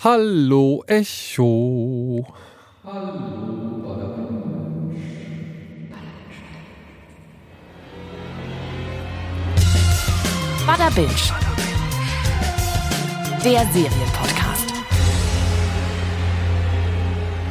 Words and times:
Hallo 0.00 0.84
Echo. 0.86 2.24
Bada 10.64 10.88
Binge. 10.94 11.08
Der 13.44 13.66
Serienpodcast. 13.72 14.72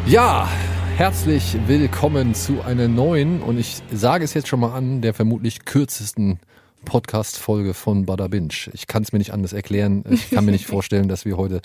Ja, 0.06 0.48
herzlich 0.96 1.58
willkommen 1.68 2.34
zu 2.34 2.62
einer 2.62 2.88
neuen 2.88 3.42
und 3.42 3.58
ich 3.58 3.82
sage 3.92 4.24
es 4.24 4.34
jetzt 4.34 4.48
schon 4.48 4.62
mal 4.62 4.74
an, 4.74 5.02
der 5.02 5.14
vermutlich 5.14 5.66
kürzesten 5.66 6.40
Podcast-Folge 6.86 7.74
von 7.74 8.06
Bada 8.06 8.28
Binge. 8.28 8.54
Ich 8.74 8.88
kann 8.88 9.04
es 9.04 9.12
mir 9.12 9.20
nicht 9.20 9.34
anders 9.34 9.54
erklären. 9.54 10.04
Ich 10.10 10.30
kann 10.30 10.46
mir 10.46 10.52
nicht 10.52 10.66
vorstellen, 10.68 11.08
dass 11.08 11.26
wir 11.26 11.38
heute 11.38 11.62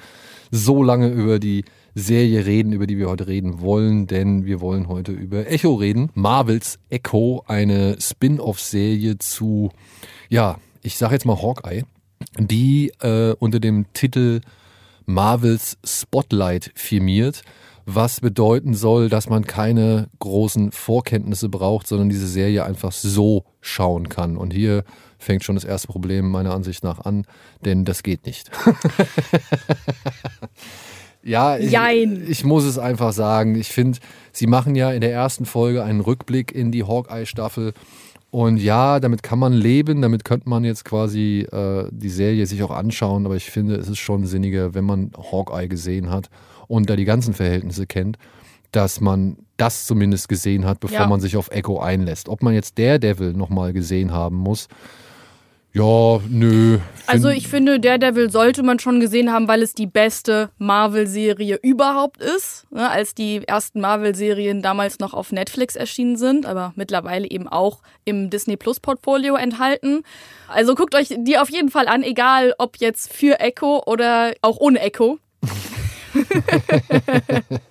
so 0.50 0.82
lange 0.82 1.08
über 1.08 1.38
die 1.38 1.64
Serie 1.94 2.46
reden, 2.46 2.72
über 2.72 2.86
die 2.86 2.98
wir 2.98 3.08
heute 3.08 3.26
reden 3.26 3.60
wollen, 3.60 4.06
denn 4.06 4.44
wir 4.46 4.60
wollen 4.60 4.88
heute 4.88 5.12
über 5.12 5.46
Echo 5.46 5.74
reden. 5.74 6.10
Marvels 6.14 6.78
Echo, 6.90 7.44
eine 7.46 7.96
Spin-off-Serie 8.00 9.18
zu, 9.18 9.70
ja, 10.28 10.58
ich 10.82 10.96
sage 10.96 11.14
jetzt 11.14 11.26
mal 11.26 11.40
Hawkeye, 11.40 11.84
die 12.38 12.92
äh, 13.00 13.34
unter 13.38 13.60
dem 13.60 13.86
Titel 13.92 14.40
Marvels 15.06 15.78
Spotlight 15.84 16.70
firmiert, 16.74 17.42
was 17.86 18.20
bedeuten 18.20 18.74
soll, 18.74 19.08
dass 19.08 19.28
man 19.28 19.44
keine 19.44 20.08
großen 20.18 20.72
Vorkenntnisse 20.72 21.48
braucht, 21.48 21.86
sondern 21.86 22.08
diese 22.08 22.28
Serie 22.28 22.64
einfach 22.64 22.92
so 22.92 23.44
schauen 23.60 24.08
kann. 24.08 24.36
Und 24.36 24.52
hier 24.52 24.84
fängt 25.18 25.44
schon 25.44 25.56
das 25.56 25.64
erste 25.64 25.88
Problem 25.88 26.30
meiner 26.30 26.54
Ansicht 26.54 26.84
nach 26.84 27.00
an, 27.00 27.26
denn 27.64 27.84
das 27.84 28.02
geht 28.02 28.26
nicht. 28.26 28.50
ja, 31.22 31.56
ich, 31.56 31.72
ich 32.28 32.44
muss 32.44 32.64
es 32.64 32.78
einfach 32.78 33.12
sagen. 33.12 33.56
Ich 33.56 33.68
finde, 33.68 33.98
sie 34.32 34.46
machen 34.46 34.74
ja 34.74 34.92
in 34.92 35.00
der 35.00 35.12
ersten 35.12 35.44
Folge 35.44 35.84
einen 35.84 36.00
Rückblick 36.00 36.52
in 36.52 36.72
die 36.72 36.84
Hawkeye-Staffel. 36.84 37.74
Und 38.30 38.56
ja, 38.56 38.98
damit 38.98 39.22
kann 39.22 39.38
man 39.38 39.52
leben, 39.52 40.00
damit 40.00 40.24
könnte 40.24 40.48
man 40.48 40.64
jetzt 40.64 40.86
quasi 40.86 41.46
äh, 41.52 41.86
die 41.90 42.08
Serie 42.08 42.46
sich 42.46 42.62
auch 42.62 42.70
anschauen, 42.70 43.26
aber 43.26 43.36
ich 43.36 43.50
finde, 43.50 43.76
es 43.76 43.88
ist 43.88 43.98
schon 43.98 44.24
sinniger, 44.24 44.72
wenn 44.72 44.84
man 44.84 45.10
Hawkeye 45.14 45.68
gesehen 45.68 46.08
hat 46.08 46.30
und 46.72 46.88
da 46.88 46.96
die 46.96 47.04
ganzen 47.04 47.34
Verhältnisse 47.34 47.86
kennt, 47.86 48.16
dass 48.72 49.00
man 49.00 49.36
das 49.58 49.86
zumindest 49.86 50.28
gesehen 50.28 50.64
hat, 50.64 50.80
bevor 50.80 51.00
Ja. 51.00 51.06
man 51.06 51.20
sich 51.20 51.36
auf 51.36 51.50
Echo 51.50 51.78
einlässt. 51.78 52.30
Ob 52.30 52.42
man 52.42 52.54
jetzt 52.54 52.78
Daredevil 52.78 53.34
nochmal 53.34 53.74
gesehen 53.74 54.12
haben 54.12 54.36
muss, 54.36 54.68
ja, 55.74 56.20
nö. 56.28 56.78
Also 57.06 57.30
ich 57.30 57.48
finde, 57.48 57.80
Daredevil 57.80 58.30
sollte 58.30 58.62
man 58.62 58.78
schon 58.78 59.00
gesehen 59.00 59.32
haben, 59.32 59.48
weil 59.48 59.62
es 59.62 59.72
die 59.72 59.86
beste 59.86 60.50
Marvel-Serie 60.58 61.58
überhaupt 61.62 62.20
ist. 62.22 62.66
Ne, 62.70 62.90
als 62.90 63.14
die 63.14 63.42
ersten 63.48 63.80
Marvel-Serien 63.80 64.60
damals 64.60 64.98
noch 64.98 65.14
auf 65.14 65.32
Netflix 65.32 65.74
erschienen 65.74 66.16
sind, 66.16 66.44
aber 66.44 66.74
mittlerweile 66.76 67.30
eben 67.30 67.48
auch 67.48 67.80
im 68.04 68.28
Disney 68.28 68.58
Plus-Portfolio 68.58 69.34
enthalten. 69.36 70.02
Also 70.46 70.74
guckt 70.74 70.94
euch 70.94 71.14
die 71.16 71.38
auf 71.38 71.48
jeden 71.48 71.70
Fall 71.70 71.88
an, 71.88 72.02
egal 72.02 72.52
ob 72.58 72.76
jetzt 72.76 73.10
für 73.10 73.40
Echo 73.40 73.82
oder 73.86 74.32
auch 74.42 74.58
ohne 74.58 74.78
Echo. 74.80 75.18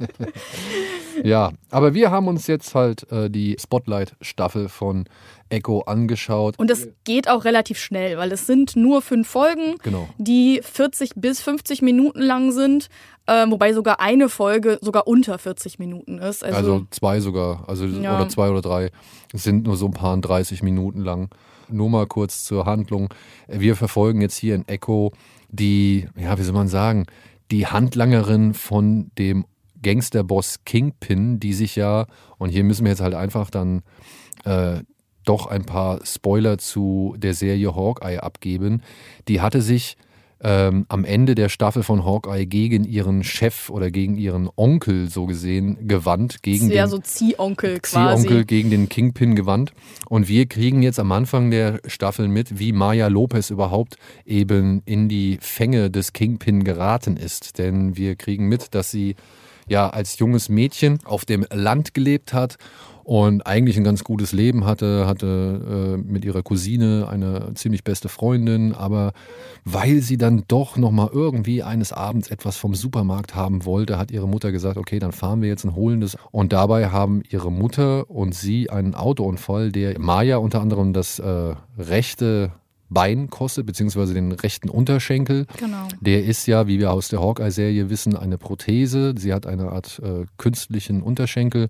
Ja, 1.23 1.52
aber 1.70 1.94
wir 1.94 2.09
haben 2.11 2.28
uns 2.28 2.47
jetzt 2.47 2.73
halt 2.73 3.09
äh, 3.11 3.30
die 3.30 3.56
Spotlight-Staffel 3.59 4.70
von 4.70 5.06
Echo 5.50 5.81
angeschaut. 5.81 6.58
Und 6.58 6.69
das 6.69 6.88
geht 7.03 7.30
auch 7.30 7.44
relativ 7.45 7.78
schnell, 7.78 8.17
weil 8.17 8.31
es 8.31 8.47
sind 8.47 8.75
nur 8.75 9.02
fünf 9.02 9.28
Folgen, 9.28 9.75
Genau. 9.84 10.08
die 10.17 10.62
40 10.64 11.12
bis 11.16 11.42
50 11.42 11.81
Minuten 11.81 12.22
lang 12.22 12.52
sind, 12.52 12.88
äh, 13.28 13.45
wobei 13.50 13.73
sogar 13.73 14.00
eine 14.00 14.30
Folge 14.30 14.80
sogar 14.81 15.08
unter 15.08 15.38
40 15.38 15.78
Minuten 15.78 16.17
ist. 16.19 16.44
Also, 16.44 16.58
Also 16.58 16.86
zwei 16.89 17.19
sogar, 17.19 17.66
also 17.67 17.86
Ja. 17.86 18.16
oder 18.16 18.30
zwei 18.30 18.50
oder 18.50 18.62
drei. 18.62 18.92
Es 19.34 19.44
sind 19.44 19.66
nur 19.66 19.75
so 19.78 19.88
ein 19.88 19.94
paar 19.94 20.17
30 20.17 20.64
Minuten 20.64 21.01
lang. 21.01 21.30
Nur 21.69 21.90
mal 21.90 22.07
kurz 22.07 22.44
zur 22.46 22.66
Handlung. 22.66 23.13
Wir 23.47 23.75
verfolgen 23.75 24.22
jetzt 24.22 24.35
hier 24.38 24.56
in 24.56 24.68
Echo 24.68 25.12
die, 25.50 26.07
ja, 26.18 26.38
wie 26.40 26.44
soll 26.44 26.53
man 26.53 26.69
sagen, 26.69 27.06
die 27.51 27.67
Handlangerin 27.67 28.53
von 28.53 29.12
dem 29.17 29.45
Gangsterboss 29.81 30.63
Kingpin, 30.66 31.39
die 31.39 31.53
sich 31.53 31.75
ja, 31.75 32.07
und 32.38 32.50
hier 32.50 32.63
müssen 32.63 32.85
wir 32.85 32.91
jetzt 32.91 33.01
halt 33.01 33.13
einfach 33.13 33.50
dann 33.50 33.81
äh, 34.45 34.81
doch 35.25 35.47
ein 35.47 35.66
paar 35.66 36.06
Spoiler 36.06 36.57
zu 36.57 37.16
der 37.17 37.34
Serie 37.34 37.75
Hawkeye 37.75 38.19
abgeben. 38.19 38.81
Die 39.28 39.41
hatte 39.41 39.62
sich 39.62 39.97
ähm, 40.44 40.85
am 40.90 41.06
Ende 41.06 41.35
der 41.35 41.50
Staffel 41.50 41.84
von 41.84 42.03
Hawkeye 42.03 42.46
gegen 42.46 42.84
ihren 42.84 43.24
Chef 43.24 43.69
oder 43.69 43.91
gegen 43.91 44.18
ihren 44.18 44.50
Onkel 44.56 45.09
so 45.09 45.25
gesehen 45.25 45.88
gewandt, 45.88 46.41
gegen 46.41 46.72
ja 46.72 46.85
den 46.85 46.90
so 46.90 46.97
Ziehonkel 46.97 47.79
quasi. 47.79 48.24
Ziehonkel 48.24 48.46
gegen 48.46 48.69
den 48.69 48.90
Kingpin 48.90 49.35
gewandt. 49.35 49.72
Und 50.09 50.28
wir 50.28 50.47
kriegen 50.47 50.81
jetzt 50.81 51.00
am 51.00 51.12
Anfang 51.12 51.51
der 51.51 51.80
Staffel 51.85 52.28
mit, 52.28 52.59
wie 52.59 52.72
Maya 52.72 53.07
Lopez 53.07 53.50
überhaupt 53.50 53.97
eben 54.25 54.81
in 54.85 55.09
die 55.09 55.38
Fänge 55.41 55.91
des 55.91 56.13
Kingpin 56.13 56.63
geraten 56.63 57.18
ist. 57.18 57.57
Denn 57.59 57.96
wir 57.96 58.16
kriegen 58.16 58.47
mit, 58.47 58.74
dass 58.74 58.91
sie 58.91 59.16
ja 59.68 59.90
als 59.90 60.18
junges 60.19 60.50
Mädchen 60.50 61.00
auf 61.06 61.25
dem 61.25 61.46
Land 61.51 61.94
gelebt 61.94 62.34
hat 62.34 62.57
und 63.11 63.45
eigentlich 63.45 63.75
ein 63.75 63.83
ganz 63.83 64.05
gutes 64.05 64.31
Leben 64.31 64.63
hatte, 64.63 65.05
hatte 65.05 65.97
äh, 65.99 66.09
mit 66.09 66.23
ihrer 66.23 66.44
Cousine 66.44 67.09
eine 67.09 67.53
ziemlich 67.55 67.83
beste 67.83 68.07
Freundin, 68.07 68.73
aber 68.73 69.11
weil 69.66 69.99
sie 69.99 70.16
dann 70.16 70.45
doch 70.47 70.77
nochmal 70.77 71.09
irgendwie 71.11 71.61
eines 71.61 71.91
Abends 71.91 72.31
etwas 72.31 72.55
vom 72.55 72.73
Supermarkt 72.73 73.35
haben 73.35 73.66
wollte, 73.66 73.97
hat 73.97 74.11
ihre 74.11 74.29
Mutter 74.29 74.53
gesagt, 74.53 74.77
okay, 74.77 74.97
dann 75.00 75.11
fahren 75.11 75.41
wir 75.41 75.50
jetzt 75.50 75.66
und 75.66 75.75
holen 75.75 76.00
das. 76.00 76.16
Und 76.31 76.53
dabei 76.53 76.88
haben 76.88 77.21
ihre 77.29 77.51
Mutter 77.51 78.09
und 78.09 78.33
sie 78.33 78.69
einen 78.69 78.95
Autounfall, 78.95 79.73
der 79.73 80.00
Maya 80.00 80.38
unter 80.38 80.61
anderem 80.61 80.94
das 80.94 81.19
äh, 81.19 81.55
rechte 81.77 82.53
Bein 82.89 83.29
kostet, 83.29 83.66
beziehungsweise 83.66 84.13
den 84.13 84.31
rechten 84.31 84.69
Unterschenkel. 84.69 85.47
Genau. 85.57 85.89
Der 86.00 86.23
ist 86.23 86.45
ja, 86.45 86.66
wie 86.67 86.79
wir 86.79 86.94
aus 86.94 87.09
der 87.09 87.19
Hawkeye-Serie 87.19 87.89
wissen, 87.89 88.16
eine 88.16 88.38
Prothese. 88.38 89.13
Sie 89.17 89.33
hat 89.33 89.47
eine 89.47 89.73
Art 89.73 90.00
äh, 90.01 90.25
künstlichen 90.38 91.01
Unterschenkel, 91.01 91.67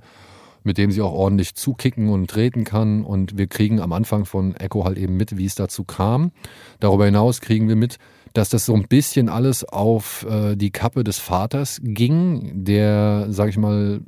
mit 0.64 0.78
dem 0.78 0.92
sie 0.92 1.02
auch 1.02 1.14
ordentlich 1.14 1.56
zukicken 1.56 2.10
und 2.10 2.30
treten 2.30 2.64
kann. 2.64 3.04
Und 3.04 3.38
wir 3.38 3.48
kriegen 3.48 3.80
am 3.80 3.94
Anfang 3.94 4.26
von 4.26 4.56
Echo 4.56 4.86
halt 4.86 4.98
eben 4.98 5.18
mit, 5.18 5.38
wie 5.38 5.46
es 5.46 5.56
dazu 5.56 5.84
kam. 5.84 6.32
Darüber 6.80 7.06
hinaus 7.06 7.42
kriegen 7.42 7.68
wir 7.68 7.76
mit, 7.76 7.98
dass 8.34 8.50
das 8.50 8.66
so 8.66 8.74
ein 8.74 8.88
bisschen 8.88 9.30
alles 9.30 9.64
auf 9.64 10.26
äh, 10.30 10.56
die 10.56 10.72
Kappe 10.72 11.04
des 11.04 11.20
Vaters 11.20 11.80
ging, 11.84 12.64
der, 12.64 13.28
sag 13.30 13.50
ich 13.50 13.58
mal, 13.58 14.02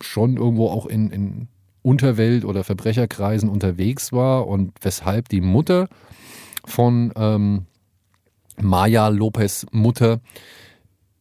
schon 0.00 0.36
irgendwo 0.36 0.68
auch 0.68 0.86
in, 0.86 1.10
in 1.10 1.48
Unterwelt- 1.82 2.44
oder 2.44 2.64
Verbrecherkreisen 2.64 3.48
unterwegs 3.48 4.12
war 4.12 4.46
und 4.46 4.72
weshalb 4.82 5.28
die 5.28 5.40
Mutter 5.40 5.88
von 6.64 7.12
ähm, 7.16 7.66
Maya 8.60 9.08
Lopez 9.08 9.66
Mutter, 9.70 10.20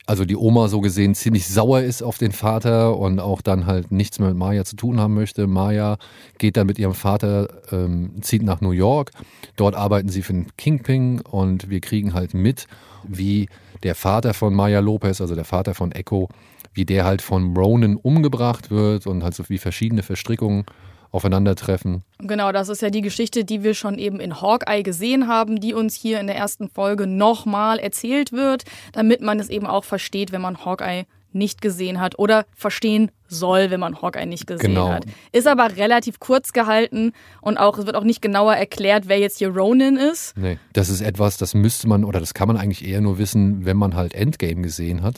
also 0.08 0.24
die 0.24 0.38
Oma 0.38 0.70
so 0.70 0.80
gesehen, 0.80 1.16
ziemlich 1.16 1.48
sauer 1.48 1.82
ist 1.82 2.02
auf 2.02 2.18
den 2.18 2.32
Vater 2.32 2.98
und 2.98 3.20
auch 3.20 3.42
dann 3.42 3.66
halt 3.66 3.92
nichts 3.92 4.20
mehr 4.20 4.30
mit 4.30 4.38
Maya 4.38 4.64
zu 4.64 4.78
tun 4.78 5.02
haben 5.02 5.14
möchte. 5.14 5.48
Maya 5.48 5.98
geht 6.38 6.56
dann 6.56 6.66
mit 6.66 6.80
ihrem 6.80 6.94
Vater, 6.94 7.50
ähm, 7.72 8.14
zieht 8.22 8.42
nach 8.42 8.62
New 8.62 8.72
York. 8.72 9.12
Dort 9.58 9.76
arbeiten 9.76 10.08
sie 10.08 10.22
für 10.22 10.32
den 10.32 10.48
Kingpin 10.56 11.20
und 11.20 11.70
wir 11.70 11.82
kriegen 11.82 12.14
halt 12.14 12.34
mit, 12.34 12.68
wie 13.04 13.50
der 13.84 13.96
Vater 13.96 14.34
von 14.34 14.54
Maya 14.54 14.80
Lopez, 14.80 15.20
also 15.20 15.36
der 15.36 15.44
Vater 15.44 15.76
von 15.76 15.92
Echo, 15.92 16.30
wie 16.74 16.86
der 16.86 17.04
halt 17.04 17.22
von 17.22 17.56
Ronan 17.58 17.98
umgebracht 17.98 18.72
wird 18.72 19.08
und 19.08 19.24
halt 19.24 19.36
so 19.36 19.44
wie 19.50 19.58
verschiedene 19.58 20.04
Verstrickungen 20.04 20.64
aufeinandertreffen. 21.12 22.04
Genau, 22.20 22.52
das 22.52 22.70
ist 22.70 22.82
ja 22.82 22.90
die 22.90 23.02
Geschichte, 23.02 23.46
die 23.46 23.64
wir 23.64 23.74
schon 23.74 23.98
eben 24.00 24.20
in 24.20 24.42
Hawkeye 24.42 24.84
gesehen 24.84 25.28
haben, 25.28 25.60
die 25.60 25.74
uns 25.74 25.96
hier 25.96 26.20
in 26.20 26.28
der 26.28 26.36
ersten 26.36 26.70
Folge 26.70 27.08
nochmal 27.08 27.80
erzählt 27.80 28.32
wird, 28.32 28.64
damit 28.94 29.22
man 29.22 29.40
es 29.40 29.50
eben 29.50 29.68
auch 29.68 29.84
versteht, 29.84 30.32
wenn 30.32 30.42
man 30.42 30.64
Hawkeye 30.66 31.06
nicht 31.34 31.62
gesehen 31.62 32.00
hat 32.00 32.18
oder 32.18 32.46
verstehen 32.56 33.12
soll, 33.28 33.70
wenn 33.70 33.80
man 33.82 34.02
Hawkeye 34.02 34.26
nicht 34.26 34.48
gesehen 34.48 34.70
Genau. 34.74 34.90
hat. 34.90 35.06
Ist 35.34 35.46
aber 35.46 35.76
relativ 35.76 36.20
kurz 36.20 36.52
gehalten 36.54 37.12
und 37.42 37.58
auch 37.58 37.78
es 37.78 37.86
wird 37.86 37.96
auch 37.96 38.06
nicht 38.06 38.22
genauer 38.22 38.56
erklärt, 38.56 39.08
wer 39.08 39.20
jetzt 39.20 39.38
hier 39.38 39.50
Ronin 39.50 39.98
ist. 39.98 40.36
Nee, 40.38 40.58
das 40.74 40.90
ist 40.90 41.02
etwas, 41.02 41.38
das 41.38 41.54
müsste 41.54 41.88
man 41.88 42.06
oder 42.06 42.20
das 42.20 42.34
kann 42.34 42.48
man 42.48 42.58
eigentlich 42.58 42.88
eher 42.88 43.02
nur 43.02 43.18
wissen, 43.20 43.66
wenn 43.66 43.78
man 43.78 43.96
halt 43.96 44.14
Endgame 44.16 44.62
gesehen 44.62 45.04
hat. 45.04 45.18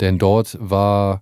Denn 0.00 0.18
dort 0.18 0.56
war 0.60 1.20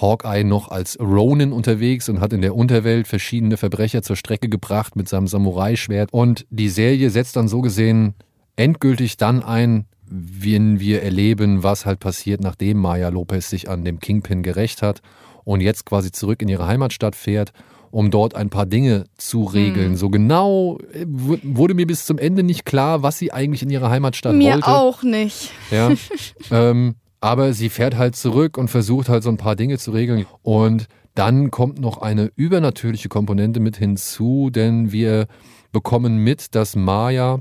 Hawkeye 0.00 0.44
noch 0.44 0.68
als 0.70 0.98
Ronin 1.00 1.52
unterwegs 1.52 2.08
und 2.08 2.20
hat 2.20 2.32
in 2.32 2.40
der 2.40 2.54
Unterwelt 2.54 3.08
verschiedene 3.08 3.56
Verbrecher 3.56 4.02
zur 4.02 4.16
Strecke 4.16 4.48
gebracht 4.48 4.94
mit 4.96 5.08
seinem 5.08 5.26
Samurai-Schwert. 5.26 6.10
Und 6.12 6.46
die 6.50 6.68
Serie 6.68 7.10
setzt 7.10 7.36
dann 7.36 7.48
so 7.48 7.60
gesehen 7.60 8.14
endgültig 8.56 9.16
dann 9.16 9.42
ein, 9.42 9.86
wenn 10.10 10.80
wir 10.80 11.02
erleben, 11.02 11.62
was 11.62 11.84
halt 11.84 12.00
passiert, 12.00 12.40
nachdem 12.42 12.78
Maya 12.78 13.08
Lopez 13.08 13.50
sich 13.50 13.68
an 13.68 13.84
dem 13.84 13.98
Kingpin 14.00 14.42
gerecht 14.42 14.82
hat 14.82 15.02
und 15.44 15.60
jetzt 15.60 15.84
quasi 15.84 16.10
zurück 16.12 16.42
in 16.42 16.48
ihre 16.48 16.66
Heimatstadt 16.66 17.14
fährt, 17.14 17.52
um 17.90 18.10
dort 18.10 18.34
ein 18.34 18.50
paar 18.50 18.66
Dinge 18.66 19.04
zu 19.16 19.44
regeln. 19.44 19.96
So 19.96 20.10
genau 20.10 20.78
äh, 20.92 21.04
wu- 21.08 21.38
wurde 21.42 21.74
mir 21.74 21.86
bis 21.86 22.04
zum 22.06 22.18
Ende 22.18 22.42
nicht 22.42 22.64
klar, 22.64 23.02
was 23.02 23.18
sie 23.18 23.32
eigentlich 23.32 23.62
in 23.62 23.70
ihrer 23.70 23.90
Heimatstadt 23.90 24.34
Mir 24.34 24.54
wollte. 24.54 24.68
auch 24.68 25.02
nicht. 25.02 25.50
Ja. 25.70 25.90
ähm, 26.50 26.94
Aber 27.20 27.52
sie 27.52 27.68
fährt 27.68 27.96
halt 27.96 28.14
zurück 28.16 28.56
und 28.58 28.68
versucht 28.68 29.08
halt 29.08 29.22
so 29.22 29.30
ein 29.30 29.36
paar 29.36 29.56
Dinge 29.56 29.78
zu 29.78 29.90
regeln. 29.90 30.26
Und 30.42 30.86
dann 31.14 31.50
kommt 31.50 31.80
noch 31.80 32.00
eine 32.00 32.30
übernatürliche 32.36 33.08
Komponente 33.08 33.58
mit 33.58 33.76
hinzu, 33.76 34.50
denn 34.50 34.92
wir 34.92 35.26
bekommen 35.72 36.18
mit, 36.18 36.54
dass 36.54 36.76
Maya 36.76 37.40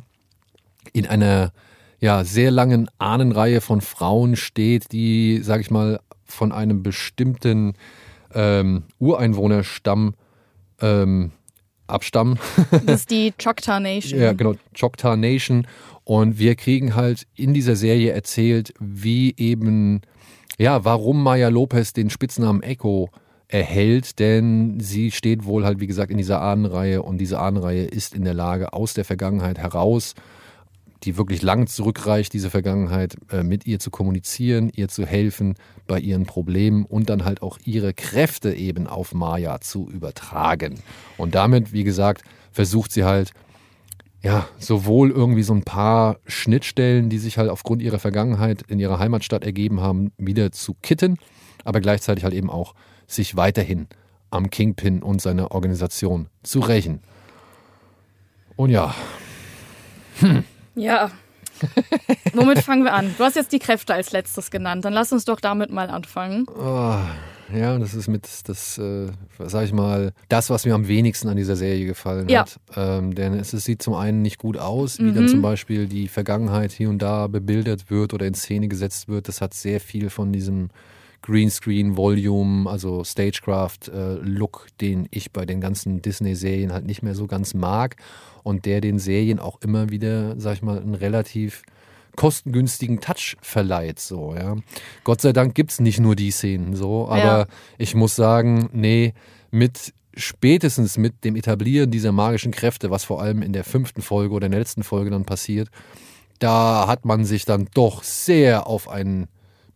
in 0.94 1.06
einer 1.06 1.52
ja, 2.00 2.24
sehr 2.24 2.52
langen 2.52 2.90
Ahnenreihe 2.98 3.62
von 3.62 3.82
Frauen 3.82 4.36
steht, 4.36 4.92
die, 4.92 5.40
sag 5.44 5.62
ich 5.62 5.72
mal, 5.72 6.00
von 6.26 6.52
einem 6.52 6.84
bestimmten 6.84 7.74
ähm, 8.34 8.84
Ureinwohnerstamm 9.00 10.14
ähm, 10.82 11.32
abstammen. 11.88 12.40
Das 12.86 13.02
ist 13.02 13.12
die 13.12 13.34
Choctaw 13.42 13.80
Nation. 13.80 14.20
ja, 14.20 14.34
genau, 14.34 14.56
Choctaw 14.78 15.16
Nation. 15.16 15.66
Und 16.08 16.40
wir 16.40 16.56
kriegen 16.56 16.96
halt 16.96 17.28
in 17.36 17.54
dieser 17.54 17.76
Serie 17.76 18.14
erzählt, 18.14 18.74
wie 18.80 19.36
eben, 19.36 20.00
ja, 20.58 20.86
warum 20.86 21.22
Maya 21.22 21.50
Lopez 21.50 21.92
den 21.92 22.10
Spitznamen 22.10 22.64
Echo 22.64 23.10
erhält, 23.50 24.18
denn 24.20 24.80
sie 24.80 25.12
steht 25.12 25.44
wohl 25.44 25.66
halt, 25.66 25.82
wie 25.82 25.88
gesagt, 25.88 26.10
in 26.10 26.18
dieser 26.18 26.40
Ahnenreihe 26.40 27.02
und 27.04 27.18
diese 27.18 27.42
Ahnenreihe 27.42 27.84
ist 27.84 28.16
in 28.16 28.24
der 28.24 28.34
Lage, 28.34 28.72
aus 28.72 28.94
der 28.94 29.04
Vergangenheit 29.04 29.58
heraus, 29.58 30.14
die 31.04 31.18
wirklich 31.18 31.42
lang 31.42 31.68
zurückreicht, 31.68 32.32
diese 32.32 32.50
Vergangenheit, 32.50 33.18
äh, 33.30 33.44
mit 33.44 33.68
ihr 33.68 33.80
zu 33.80 33.92
kommunizieren, 33.92 34.72
ihr 34.74 34.88
zu 34.88 35.06
helfen 35.06 35.56
bei 35.88 36.00
ihren 36.00 36.26
Problemen 36.26 36.86
und 36.86 37.10
dann 37.10 37.26
halt 37.26 37.42
auch 37.42 37.60
ihre 37.66 37.94
Kräfte 37.94 38.54
eben 38.54 38.88
auf 38.88 39.14
Maya 39.14 39.60
zu 39.60 39.90
übertragen. 39.90 40.76
Und 41.18 41.36
damit, 41.36 41.74
wie 41.74 41.84
gesagt, 41.84 42.24
versucht 42.54 42.94
sie 42.94 43.04
halt, 43.04 43.34
ja, 44.24 44.48
sowohl 44.60 45.12
irgendwie 45.12 45.44
so 45.44 45.54
ein 45.54 45.64
paar 45.64 46.18
Schnittstellen, 46.26 47.10
die 47.10 47.20
sich 47.20 47.38
halt 47.38 47.50
aufgrund 47.50 47.82
ihrer 47.82 48.00
Vergangenheit 48.00 48.64
in 48.64 48.80
ihrer 48.80 49.00
Heimatstadt 49.00 49.44
ergeben 49.44 49.82
haben, 49.82 50.12
wieder 50.18 50.52
zu 50.52 50.76
kitten, 50.82 51.18
aber 51.64 51.82
gleichzeitig 51.82 52.24
halt 52.24 52.34
eben 52.34 52.50
auch 52.50 52.74
sich 53.06 53.36
weiterhin 53.36 53.88
am 54.32 54.50
Kingpin 54.50 55.02
und 55.02 55.22
seiner 55.22 55.52
Organisation 55.52 56.28
zu 56.44 56.60
rächen. 56.60 57.02
Und 58.56 58.72
ja. 58.72 58.94
Hm. 60.20 60.44
Ja. 60.76 61.12
Womit 62.34 62.60
fangen 62.60 62.84
wir 62.84 62.94
an? 62.94 63.14
Du 63.18 63.24
hast 63.24 63.36
jetzt 63.36 63.52
die 63.52 63.60
Kräfte 63.60 63.94
als 63.94 64.12
letztes 64.12 64.52
genannt. 64.52 64.86
Dann 64.86 64.94
lass 64.94 65.12
uns 65.12 65.26
doch 65.26 65.40
damit 65.40 65.72
mal 65.72 65.90
anfangen. 65.90 66.46
Oh, 66.50 67.00
ja, 67.54 67.78
das 67.80 67.94
ist 67.94 68.08
mit 68.08 68.28
das, 68.48 68.78
äh, 68.78 69.08
sag 69.40 69.66
ich 69.66 69.74
mal, 69.74 70.12
das, 70.30 70.50
was 70.50 70.66
mir 70.66 70.74
am 70.76 70.88
wenigsten 70.88 71.30
an 71.30 71.38
dieser 71.38 71.56
Serie 71.56 71.86
gefallen 71.86 72.28
Ja. 72.30 72.42
hat. 72.42 72.60
Ähm, 72.76 73.16
denn 73.16 73.34
es, 73.34 73.54
es 73.54 73.64
sieht 73.66 73.82
zum 73.82 73.94
einen 73.94 74.22
nicht 74.22 74.38
gut 74.38 74.58
aus, 74.58 75.00
wie 75.00 75.04
Mhm. 75.12 75.16
dann 75.16 75.28
zum 75.28 75.42
Beispiel 75.42 75.88
die 75.88 76.08
Vergangenheit 76.08 76.72
hier 76.72 76.90
und 76.90 77.02
da 77.02 77.28
bebildert 77.28 77.90
wird 77.90 78.14
oder 78.14 78.26
in 78.26 78.34
Szene 78.34 78.68
gesetzt 78.68 79.08
wird. 79.08 79.28
Das 79.28 79.42
hat 79.42 79.54
sehr 79.54 79.80
viel 79.80 80.10
von 80.10 80.32
diesem 80.34 80.70
Greenscreen, 81.24 81.98
Volume, 81.98 82.70
also 82.70 83.04
Stagecraft-Look, 83.04 84.68
den 84.82 85.08
ich 85.12 85.32
bei 85.32 85.46
den 85.46 85.62
ganzen 85.62 86.02
Disney-Serien 86.02 86.72
halt 86.74 86.86
nicht 86.86 87.04
mehr 87.04 87.16
so 87.16 87.28
ganz 87.28 87.54
mag 87.54 87.96
und 88.44 88.66
der 88.66 88.82
den 88.82 89.00
Serien 89.00 89.40
auch 89.40 89.60
immer 89.62 89.90
wieder, 89.90 90.40
sag 90.40 90.54
ich 90.54 90.62
mal, 90.62 90.80
einen 90.80 90.96
relativ 90.96 91.64
kostengünstigen 92.18 93.00
Touch 93.00 93.38
verleiht. 93.42 94.00
So, 94.00 94.36
ja. 94.36 94.58
Gott 95.06 95.22
sei 95.22 95.32
Dank 95.32 95.56
gibt 95.56 95.72
es 95.72 95.80
nicht 95.80 96.00
nur 96.02 96.18
die 96.18 96.32
Szenen 96.32 96.76
so, 96.76 97.08
aber 97.08 97.18
Ja. 97.18 97.46
ich 97.78 97.96
muss 97.96 98.16
sagen, 98.18 98.70
nee, 98.74 99.14
mit 99.52 99.94
spätestens 100.16 100.98
mit 100.98 101.24
dem 101.24 101.36
Etablieren 101.38 101.92
dieser 101.92 102.12
magischen 102.12 102.52
Kräfte, 102.52 102.90
was 102.92 103.06
vor 103.06 103.22
allem 103.22 103.42
in 103.42 103.54
der 103.54 103.64
fünften 103.64 104.02
Folge 104.02 104.34
oder 104.34 104.48
in 104.48 104.52
der 104.52 104.60
letzten 104.60 104.84
Folge 104.84 105.12
dann 105.12 105.26
passiert, 105.26 105.70
da 106.40 106.88
hat 106.88 107.06
man 107.06 107.24
sich 107.24 107.46
dann 107.46 107.70
doch 107.74 108.04
sehr 108.04 108.68
auf 108.68 108.90
ein 108.90 109.28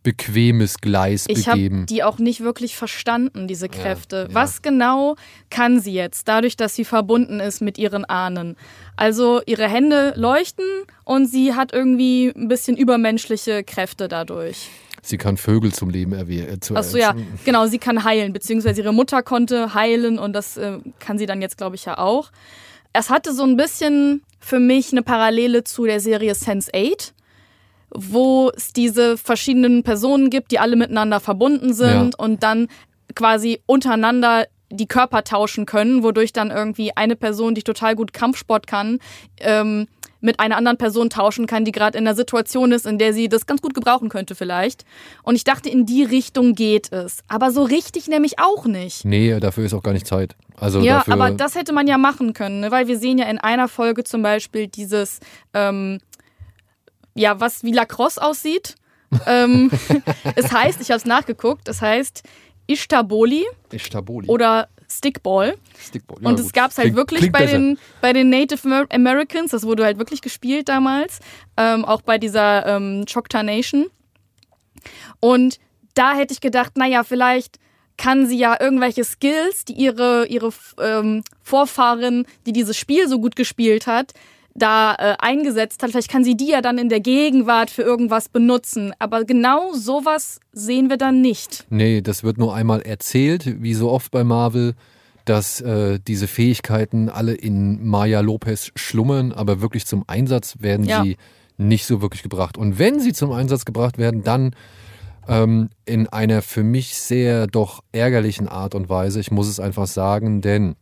bequemes 0.02 0.78
Gleis 0.80 1.26
Ich 1.28 1.46
habe 1.48 1.56
begeben. 1.58 1.86
die 1.86 2.02
auch 2.02 2.18
nicht 2.18 2.40
wirklich 2.40 2.76
verstanden, 2.76 3.46
diese 3.48 3.68
Kräfte. 3.68 4.26
ja. 4.28 4.34
Was 4.34 4.62
genau 4.62 5.16
kann 5.50 5.80
sie 5.80 5.92
jetzt, 5.94 6.28
dadurch, 6.28 6.56
dass 6.56 6.74
sie 6.74 6.84
verbunden 6.84 7.40
ist 7.40 7.60
mit 7.60 7.78
ihren 7.78 8.04
Ahnen? 8.04 8.56
Also 8.96 9.40
ihre 9.46 9.68
Hände 9.68 10.12
leuchten 10.16 10.64
und 11.04 11.26
sie 11.26 11.54
hat 11.54 11.72
irgendwie 11.72 12.32
ein 12.36 12.48
bisschen 12.48 12.76
übermenschliche 12.76 13.64
Kräfte 13.64 14.08
dadurch. 14.08 14.68
Sie 15.04 15.18
kann 15.18 15.36
Vögel 15.36 15.72
zum 15.72 15.90
Leben 15.90 16.12
erwehren. 16.12 16.60
Äh, 16.70 16.74
Achso, 16.74 16.96
ja, 16.96 17.14
genau, 17.44 17.66
sie 17.66 17.78
kann 17.78 18.04
heilen, 18.04 18.32
beziehungsweise 18.32 18.82
ihre 18.82 18.92
Mutter 18.94 19.22
konnte 19.22 19.74
heilen 19.74 20.18
und 20.18 20.32
das 20.32 20.56
äh, 20.56 20.78
kann 21.00 21.18
sie 21.18 21.26
dann 21.26 21.42
jetzt, 21.42 21.58
glaube 21.58 21.74
ich, 21.74 21.84
ja 21.84 21.98
auch. 21.98 22.30
Es 22.92 23.10
hatte 23.10 23.32
so 23.32 23.42
ein 23.42 23.56
bisschen 23.56 24.22
für 24.38 24.60
mich 24.60 24.92
eine 24.92 25.02
Parallele 25.02 25.64
zu 25.64 25.86
der 25.86 25.98
Serie 25.98 26.34
Sense8, 26.34 27.12
wo 27.94 28.50
es 28.56 28.72
diese 28.72 29.16
verschiedenen 29.16 29.82
Personen 29.82 30.30
gibt, 30.30 30.50
die 30.50 30.58
alle 30.58 30.76
miteinander 30.76 31.20
verbunden 31.20 31.74
sind 31.74 32.18
und 32.18 32.42
dann 32.42 32.68
quasi 33.14 33.60
untereinander 33.66 34.46
die 34.70 34.86
Körper 34.86 35.22
tauschen 35.22 35.66
können, 35.66 36.02
wodurch 36.02 36.32
dann 36.32 36.50
irgendwie 36.50 36.96
eine 36.96 37.14
Person, 37.14 37.54
die 37.54 37.62
total 37.62 37.94
gut 37.94 38.12
Kampfsport 38.12 38.66
kann, 38.66 38.98
ähm, 39.40 39.86
mit 40.22 40.40
einer 40.40 40.56
anderen 40.56 40.78
Person 40.78 41.10
tauschen 41.10 41.46
kann, 41.46 41.64
die 41.64 41.72
gerade 41.72 41.98
in 41.98 42.06
einer 42.06 42.14
Situation 42.14 42.72
ist, 42.72 42.86
in 42.86 42.96
der 42.96 43.12
sie 43.12 43.28
das 43.28 43.44
ganz 43.44 43.60
gut 43.60 43.74
gebrauchen 43.74 44.08
könnte 44.08 44.34
vielleicht. 44.34 44.84
Und 45.24 45.34
ich 45.34 45.44
dachte, 45.44 45.68
in 45.68 45.84
die 45.84 46.04
Richtung 46.04 46.54
geht 46.54 46.92
es. 46.92 47.22
Aber 47.28 47.50
so 47.50 47.64
richtig 47.64 48.08
nämlich 48.08 48.38
auch 48.38 48.64
nicht. 48.64 49.04
Nee, 49.04 49.38
dafür 49.40 49.64
ist 49.64 49.74
auch 49.74 49.82
gar 49.82 49.92
nicht 49.92 50.06
Zeit. 50.06 50.36
Also 50.56 50.80
Ja, 50.80 50.98
dafür, 50.98 51.14
aber 51.14 51.30
das 51.32 51.56
hätte 51.56 51.72
man 51.72 51.88
ja 51.88 51.98
machen 51.98 52.34
können, 52.34 52.60
ne? 52.60 52.70
weil 52.70 52.86
wir 52.86 52.98
sehen 52.98 53.18
ja 53.18 53.26
in 53.26 53.38
einer 53.38 53.66
Folge 53.66 54.04
zum 54.04 54.22
Beispiel 54.22 54.68
dieses, 54.68 55.18
ähm, 55.54 55.98
ja, 57.14 57.40
was 57.40 57.62
wie 57.64 57.72
Lacrosse 57.72 58.22
aussieht. 58.22 58.74
ähm, 59.26 59.70
es 60.36 60.50
heißt, 60.52 60.80
ich 60.80 60.90
habe 60.90 60.98
es 60.98 61.04
nachgeguckt, 61.04 61.68
es 61.68 61.82
heißt 61.82 62.22
Ishtaboli 62.66 63.44
ist 63.70 63.84
Staboli. 63.86 64.28
oder 64.28 64.68
Stickball. 64.88 65.54
Stickball. 65.78 66.18
Ja, 66.22 66.28
Und 66.28 66.38
es 66.40 66.52
gab 66.52 66.70
es 66.70 66.76
halt 66.78 66.86
Klingt- 66.86 66.96
wirklich 66.96 67.18
klingt 67.20 67.32
bei 67.32 67.40
besser. 67.46 67.58
den, 67.58 67.78
bei 68.00 68.12
den 68.12 68.30
Native 68.30 68.60
Amer- 68.68 68.86
Americans, 68.94 69.50
das 69.50 69.64
wurde 69.64 69.84
halt 69.84 69.98
wirklich 69.98 70.20
gespielt 70.22 70.68
damals, 70.68 71.18
ähm, 71.56 71.84
auch 71.84 72.02
bei 72.02 72.18
dieser 72.18 72.66
ähm, 72.66 73.04
Choctaw 73.10 73.42
Nation. 73.42 73.86
Und 75.20 75.58
da 75.94 76.14
hätte 76.14 76.32
ich 76.32 76.40
gedacht, 76.40 76.76
naja, 76.76 77.04
vielleicht 77.04 77.58
kann 77.98 78.26
sie 78.26 78.38
ja 78.38 78.56
irgendwelche 78.60 79.04
Skills, 79.04 79.64
die 79.64 79.74
ihre, 79.74 80.26
ihre 80.26 80.50
ähm, 80.80 81.22
Vorfahrin, 81.42 82.26
die 82.46 82.52
dieses 82.52 82.76
Spiel 82.76 83.06
so 83.08 83.20
gut 83.20 83.36
gespielt 83.36 83.86
hat, 83.86 84.12
da 84.54 84.94
äh, 84.98 85.14
eingesetzt 85.18 85.82
hat, 85.82 85.90
vielleicht 85.90 86.10
kann 86.10 86.24
sie 86.24 86.36
die 86.36 86.48
ja 86.48 86.60
dann 86.60 86.78
in 86.78 86.88
der 86.88 87.00
Gegenwart 87.00 87.70
für 87.70 87.82
irgendwas 87.82 88.28
benutzen. 88.28 88.92
Aber 88.98 89.24
genau 89.24 89.72
sowas 89.72 90.40
sehen 90.52 90.90
wir 90.90 90.96
dann 90.98 91.20
nicht. 91.20 91.64
Nee, 91.70 92.02
das 92.02 92.22
wird 92.22 92.38
nur 92.38 92.54
einmal 92.54 92.82
erzählt, 92.82 93.62
wie 93.62 93.74
so 93.74 93.90
oft 93.90 94.10
bei 94.10 94.24
Marvel, 94.24 94.74
dass 95.24 95.60
äh, 95.60 95.98
diese 96.06 96.26
Fähigkeiten 96.26 97.08
alle 97.08 97.32
in 97.34 97.86
Maya 97.86 98.20
Lopez 98.20 98.72
schlummern, 98.76 99.32
aber 99.32 99.60
wirklich 99.60 99.86
zum 99.86 100.04
Einsatz 100.06 100.56
werden 100.60 100.84
Ja. 100.84 101.02
sie 101.02 101.16
nicht 101.58 101.86
so 101.86 102.02
wirklich 102.02 102.22
gebracht. 102.22 102.58
Und 102.58 102.78
wenn 102.78 102.98
sie 103.00 103.12
zum 103.12 103.30
Einsatz 103.32 103.64
gebracht 103.64 103.98
werden, 103.98 104.22
dann 104.24 104.54
ähm, 105.28 105.68
in 105.84 106.08
einer 106.08 106.42
für 106.42 106.64
mich 106.64 106.96
sehr 106.96 107.46
doch 107.46 107.84
ärgerlichen 107.92 108.48
Art 108.48 108.74
und 108.74 108.88
Weise. 108.88 109.20
Ich 109.20 109.30
muss 109.30 109.48
es 109.48 109.60
einfach 109.60 109.86
sagen, 109.86 110.40
denn 110.40 110.74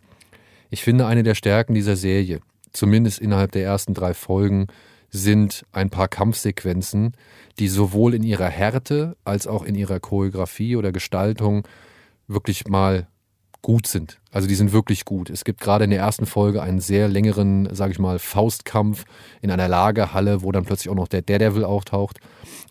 ich 0.71 0.83
finde, 0.83 1.07
eine 1.07 1.23
der 1.23 1.35
Stärken 1.35 1.75
dieser 1.75 1.97
Serie, 1.97 2.41
zumindest 2.73 3.19
innerhalb 3.19 3.53
der 3.53 3.65
ersten 3.65 3.95
drei 3.95 4.15
Folgen, 4.15 4.67
sind 5.11 5.67
ein 5.73 5.91
paar 5.91 6.09
Kampfsequenzen, 6.09 7.15
die 7.59 7.69
sowohl 7.69 8.15
in 8.15 8.23
ihrer 8.23 8.49
Härte 8.49 9.17
als 9.25 9.47
auch 9.47 9.65
in 9.65 9.75
ihrer 9.75 9.99
Choreografie 9.99 10.77
oder 10.77 10.93
Gestaltung 10.93 11.67
wirklich 12.29 12.69
mal 12.69 13.09
gut 13.63 13.87
sind. 13.87 14.21
Also 14.31 14.49
die 14.49 14.55
sind 14.55 14.73
wirklich 14.73 15.05
gut. 15.05 15.29
Es 15.29 15.45
gibt 15.45 15.61
gerade 15.61 15.85
in 15.85 15.91
der 15.91 15.99
ersten 15.99 16.27
Folge 16.27 16.63
einen 16.63 16.81
sehr 16.81 17.09
längeren, 17.09 17.75
sage 17.75 17.93
ich 17.93 17.99
mal, 17.99 18.19
Faustkampf 18.19 19.05
in 19.43 19.51
einer 19.51 19.69
Lagerhalle, 19.69 20.43
wo 20.43 20.53
dann 20.53 20.65
plötzlich 20.65 20.89
auch 20.89 20.95
noch 20.95 21.09
der 21.09 21.23
Daredevil 21.23 21.65
auftaucht, 21.65 22.21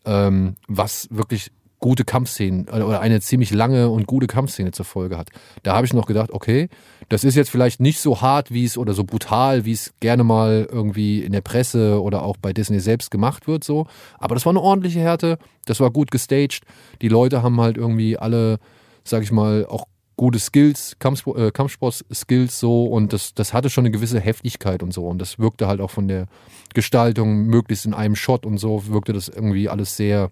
ähm, 0.06 0.56
was 0.68 1.08
wirklich 1.12 1.52
gute 1.80 2.04
Kampfszenen 2.04 2.68
oder 2.68 3.00
eine 3.00 3.22
ziemlich 3.22 3.52
lange 3.52 3.90
und 3.90 4.06
gute 4.06 4.28
Kampfszene 4.28 4.72
zur 4.72 4.86
Folge 4.86 5.18
hat. 5.18 5.30
Da 5.64 5.76
habe 5.76 5.86
ich 5.86 5.94
noch 5.94 6.06
gedacht, 6.06 6.32
okay, 6.32 6.70
das 7.08 7.24
ist 7.24 7.36
jetzt 7.36 7.50
vielleicht 7.50 7.80
nicht 7.80 8.00
so 8.00 8.22
hart, 8.22 8.52
wie 8.52 8.66
es 8.66 8.78
oder 8.78 8.94
so 8.94 9.04
brutal, 9.04 9.66
wie 9.66 9.72
es 9.72 9.94
gerne 10.00 10.24
mal 10.24 10.68
irgendwie 10.70 11.24
in 11.24 11.32
der 11.32 11.42
Presse 11.42 12.02
oder 12.02 12.24
auch 12.24 12.38
bei 12.38 12.54
Disney 12.54 12.80
selbst 12.80 13.12
gemacht 13.12 13.48
wird, 13.48 13.64
so. 13.64 13.88
Aber 14.18 14.36
das 14.36 14.46
war 14.46 14.52
eine 14.52 14.62
ordentliche 14.62 15.00
Härte, 15.00 15.38
das 15.66 15.80
war 15.80 15.92
gut 15.92 16.12
gestaged. 16.12 16.64
Die 17.02 17.08
Leute 17.08 17.44
haben 17.44 17.60
halt 17.62 17.78
irgendwie 17.78 18.18
alle, 18.18 18.60
sag 19.04 19.24
ich 19.24 19.32
mal, 19.32 19.66
auch 19.66 19.86
gute 20.20 20.38
Skills, 20.38 20.98
Kampfsport, 21.00 21.38
äh, 21.40 21.52
Kampfsport-Skills 21.52 22.60
so 22.60 22.88
und 22.88 23.14
das, 23.14 23.34
das 23.34 23.54
hatte 23.54 23.70
schon 23.70 23.84
eine 23.84 23.92
gewisse 23.92 24.20
Heftigkeit 24.20 24.84
und 24.84 24.94
so 24.94 25.08
und 25.08 25.20
das 25.20 25.40
wirkte 25.40 25.66
halt 25.66 25.80
auch 25.80 25.92
von 25.92 26.10
der 26.10 26.26
Gestaltung 26.74 27.46
möglichst 27.46 27.86
in 27.86 27.94
einem 27.94 28.18
Shot 28.18 28.46
und 28.46 28.58
so 28.58 28.86
wirkte 28.88 29.14
das 29.14 29.30
irgendwie 29.30 29.70
alles 29.70 29.96
sehr, 29.96 30.30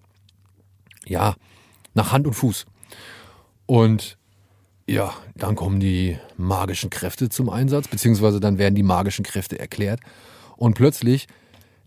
ja, 1.06 1.34
nach 1.94 2.12
Hand 2.12 2.26
und 2.26 2.34
Fuß. 2.34 2.66
Und 3.66 4.16
ja, 4.86 5.14
dann 5.36 5.54
kommen 5.54 5.80
die 5.80 6.18
magischen 6.36 6.90
Kräfte 6.90 7.28
zum 7.28 7.50
Einsatz, 7.50 7.88
beziehungsweise 7.88 8.40
dann 8.40 8.58
werden 8.58 8.74
die 8.74 8.82
magischen 8.82 9.24
Kräfte 9.24 9.58
erklärt 9.58 10.00
und 10.56 10.74
plötzlich 10.74 11.26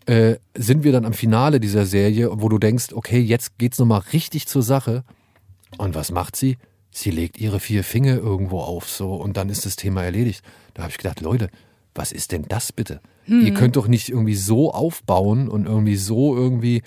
äh, 0.06 0.36
sind 0.56 0.84
wir 0.84 0.92
dann 0.92 1.04
am 1.04 1.12
Finale 1.12 1.60
dieser 1.60 1.86
Serie, 1.86 2.30
wo 2.32 2.48
du 2.48 2.58
denkst, 2.58 2.92
okay, 2.92 3.20
jetzt 3.20 3.58
geht's 3.58 3.78
nochmal 3.78 4.02
richtig 4.12 4.46
zur 4.46 4.62
Sache. 4.62 5.04
Und 5.78 5.94
was 5.94 6.10
macht 6.10 6.36
sie? 6.36 6.58
Sie 6.90 7.10
legt 7.10 7.38
ihre 7.38 7.60
vier 7.60 7.84
Finger 7.84 8.16
irgendwo 8.16 8.60
auf, 8.60 8.88
so, 8.88 9.14
und 9.14 9.36
dann 9.36 9.48
ist 9.48 9.64
das 9.64 9.76
Thema 9.76 10.02
erledigt. 10.02 10.42
Da 10.74 10.82
habe 10.82 10.90
ich 10.90 10.98
gedacht, 10.98 11.20
Leute, 11.20 11.48
was 11.94 12.12
ist 12.12 12.32
denn 12.32 12.44
das 12.48 12.72
bitte? 12.72 13.00
Ihr 13.26 13.54
könnt 13.54 13.76
doch 13.76 13.86
nicht 13.86 14.08
irgendwie 14.08 14.34
so 14.34 14.72
aufbauen 14.72 15.48
und 15.48 15.66
irgendwie 15.66 15.96
so 15.96 16.36
irgendwie 16.36 16.82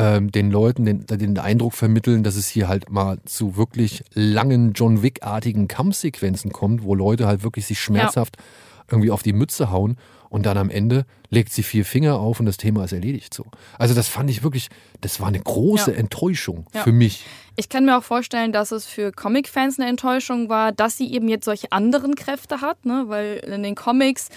ähm, 0.00 0.32
den 0.32 0.50
Leuten 0.50 0.84
den, 0.84 1.06
den 1.06 1.38
Eindruck 1.38 1.74
vermitteln, 1.74 2.22
dass 2.22 2.36
es 2.36 2.48
hier 2.48 2.68
halt 2.68 2.90
mal 2.90 3.18
zu 3.24 3.56
wirklich 3.56 4.02
langen 4.14 4.72
John 4.72 5.02
Wick-artigen 5.02 5.68
Kampfsequenzen 5.68 6.52
kommt, 6.52 6.82
wo 6.82 6.94
Leute 6.94 7.26
halt 7.26 7.42
wirklich 7.42 7.66
sich 7.66 7.78
schmerzhaft 7.80 8.36
irgendwie 8.90 9.10
auf 9.10 9.22
die 9.22 9.32
Mütze 9.32 9.70
hauen 9.70 9.96
und 10.30 10.46
dann 10.46 10.56
am 10.56 10.70
Ende 10.70 11.04
legt 11.28 11.52
sie 11.52 11.62
vier 11.62 11.84
Finger 11.84 12.18
auf 12.18 12.40
und 12.40 12.46
das 12.46 12.56
Thema 12.56 12.84
ist 12.84 12.92
erledigt 12.92 13.34
so. 13.34 13.46
Also 13.78 13.94
das 13.94 14.08
fand 14.08 14.30
ich 14.30 14.42
wirklich, 14.42 14.68
das 15.00 15.20
war 15.20 15.28
eine 15.28 15.40
große 15.40 15.92
Ja. 15.92 15.96
Enttäuschung 15.96 16.66
Ja. 16.72 16.82
für 16.82 16.92
mich. 16.92 17.24
Ich 17.56 17.68
kann 17.68 17.84
mir 17.84 17.98
auch 17.98 18.02
vorstellen, 18.04 18.52
dass 18.52 18.72
es 18.72 18.86
für 18.86 19.12
Comic-Fans 19.12 19.78
eine 19.78 19.88
Enttäuschung 19.88 20.48
war, 20.48 20.72
dass 20.72 20.96
sie 20.96 21.12
eben 21.12 21.28
jetzt 21.28 21.44
solche 21.44 21.70
anderen 21.72 22.14
Kräfte 22.14 22.60
hat, 22.60 22.84
ne? 22.86 23.04
weil 23.08 23.36
in 23.46 23.62
den 23.62 23.74
Comics 23.74 24.28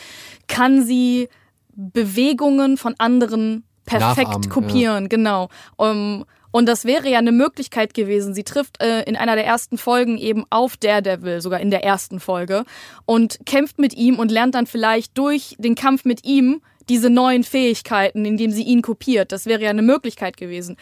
kann 0.48 0.84
sie 0.84 1.30
Bewegungen 1.76 2.78
von 2.78 2.96
anderen 2.98 3.64
perfekt 3.86 4.28
Nachahmen, 4.28 4.50
kopieren, 4.50 5.10
genau. 5.10 5.50
Um, 5.78 6.26
und 6.52 6.68
das 6.68 6.86
wäre 6.86 7.10
ja 7.10 7.18
eine 7.18 7.32
Möglichkeit 7.32 7.96
gewesen. 7.96 8.36
Sie 8.36 8.44
trifft 8.44 8.80
äh, 8.80 9.02
in 9.04 9.16
einer 9.16 9.36
der 9.36 9.46
ersten 9.46 9.80
Folgen 9.80 10.20
eben 10.20 10.46
auf 10.52 10.78
Daredevil, 10.78 11.42
sogar 11.42 11.60
in 11.60 11.72
der 11.72 11.84
ersten 11.84 12.20
Folge, 12.20 12.64
und 13.06 13.40
kämpft 13.48 13.80
mit 13.80 13.96
ihm 13.96 14.20
und 14.20 14.30
lernt 14.30 14.54
dann 14.54 14.68
vielleicht 14.68 15.18
durch 15.18 15.56
den 15.58 15.74
Kampf 15.74 16.06
mit 16.06 16.24
ihm 16.26 16.62
diese 16.90 17.10
neuen 17.10 17.44
Fähigkeiten, 17.44 18.24
indem 18.24 18.52
sie 18.52 18.64
ihn 18.64 18.84
kopiert. 18.84 19.32
Das 19.32 19.48
wäre 19.48 19.64
ja 19.64 19.72
eine 19.72 19.82
Möglichkeit 19.82 20.38
gewesen. 20.38 20.78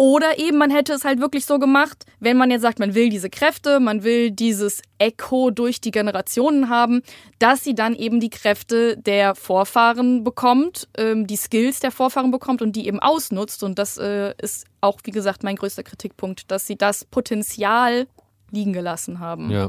Oder 0.00 0.38
eben, 0.38 0.56
man 0.56 0.70
hätte 0.70 0.94
es 0.94 1.04
halt 1.04 1.20
wirklich 1.20 1.44
so 1.44 1.58
gemacht, 1.58 2.06
wenn 2.20 2.38
man 2.38 2.50
jetzt 2.50 2.62
sagt, 2.62 2.78
man 2.78 2.94
will 2.94 3.10
diese 3.10 3.28
Kräfte, 3.28 3.80
man 3.80 4.02
will 4.02 4.30
dieses 4.30 4.80
Echo 4.96 5.50
durch 5.50 5.78
die 5.82 5.90
Generationen 5.90 6.70
haben, 6.70 7.02
dass 7.38 7.64
sie 7.64 7.74
dann 7.74 7.94
eben 7.94 8.18
die 8.18 8.30
Kräfte 8.30 8.96
der 8.96 9.34
Vorfahren 9.34 10.24
bekommt, 10.24 10.88
ähm, 10.96 11.26
die 11.26 11.36
Skills 11.36 11.80
der 11.80 11.90
Vorfahren 11.90 12.30
bekommt 12.30 12.62
und 12.62 12.76
die 12.76 12.86
eben 12.86 12.98
ausnutzt. 12.98 13.62
Und 13.62 13.78
das 13.78 13.98
äh, 13.98 14.32
ist 14.40 14.64
auch, 14.80 15.00
wie 15.04 15.10
gesagt, 15.10 15.42
mein 15.42 15.56
größter 15.56 15.82
Kritikpunkt, 15.82 16.50
dass 16.50 16.66
sie 16.66 16.76
das 16.76 17.04
Potenzial 17.04 18.06
liegen 18.50 18.72
gelassen 18.72 19.20
haben. 19.20 19.50
Ja. 19.50 19.68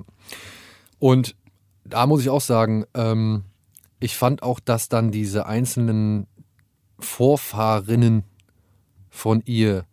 Und 0.98 1.36
da 1.84 2.08
muss 2.08 2.22
ich 2.22 2.30
auch 2.30 2.40
sagen, 2.40 2.86
ähm, 2.94 3.44
ich 4.00 4.16
fand 4.16 4.44
auch, 4.44 4.62
dass 4.62 4.88
dann 4.88 5.12
diese 5.12 5.46
einzelnen 5.46 6.26
Vorfahrinnen 7.00 8.24
von 9.10 9.44
ihr 9.44 9.84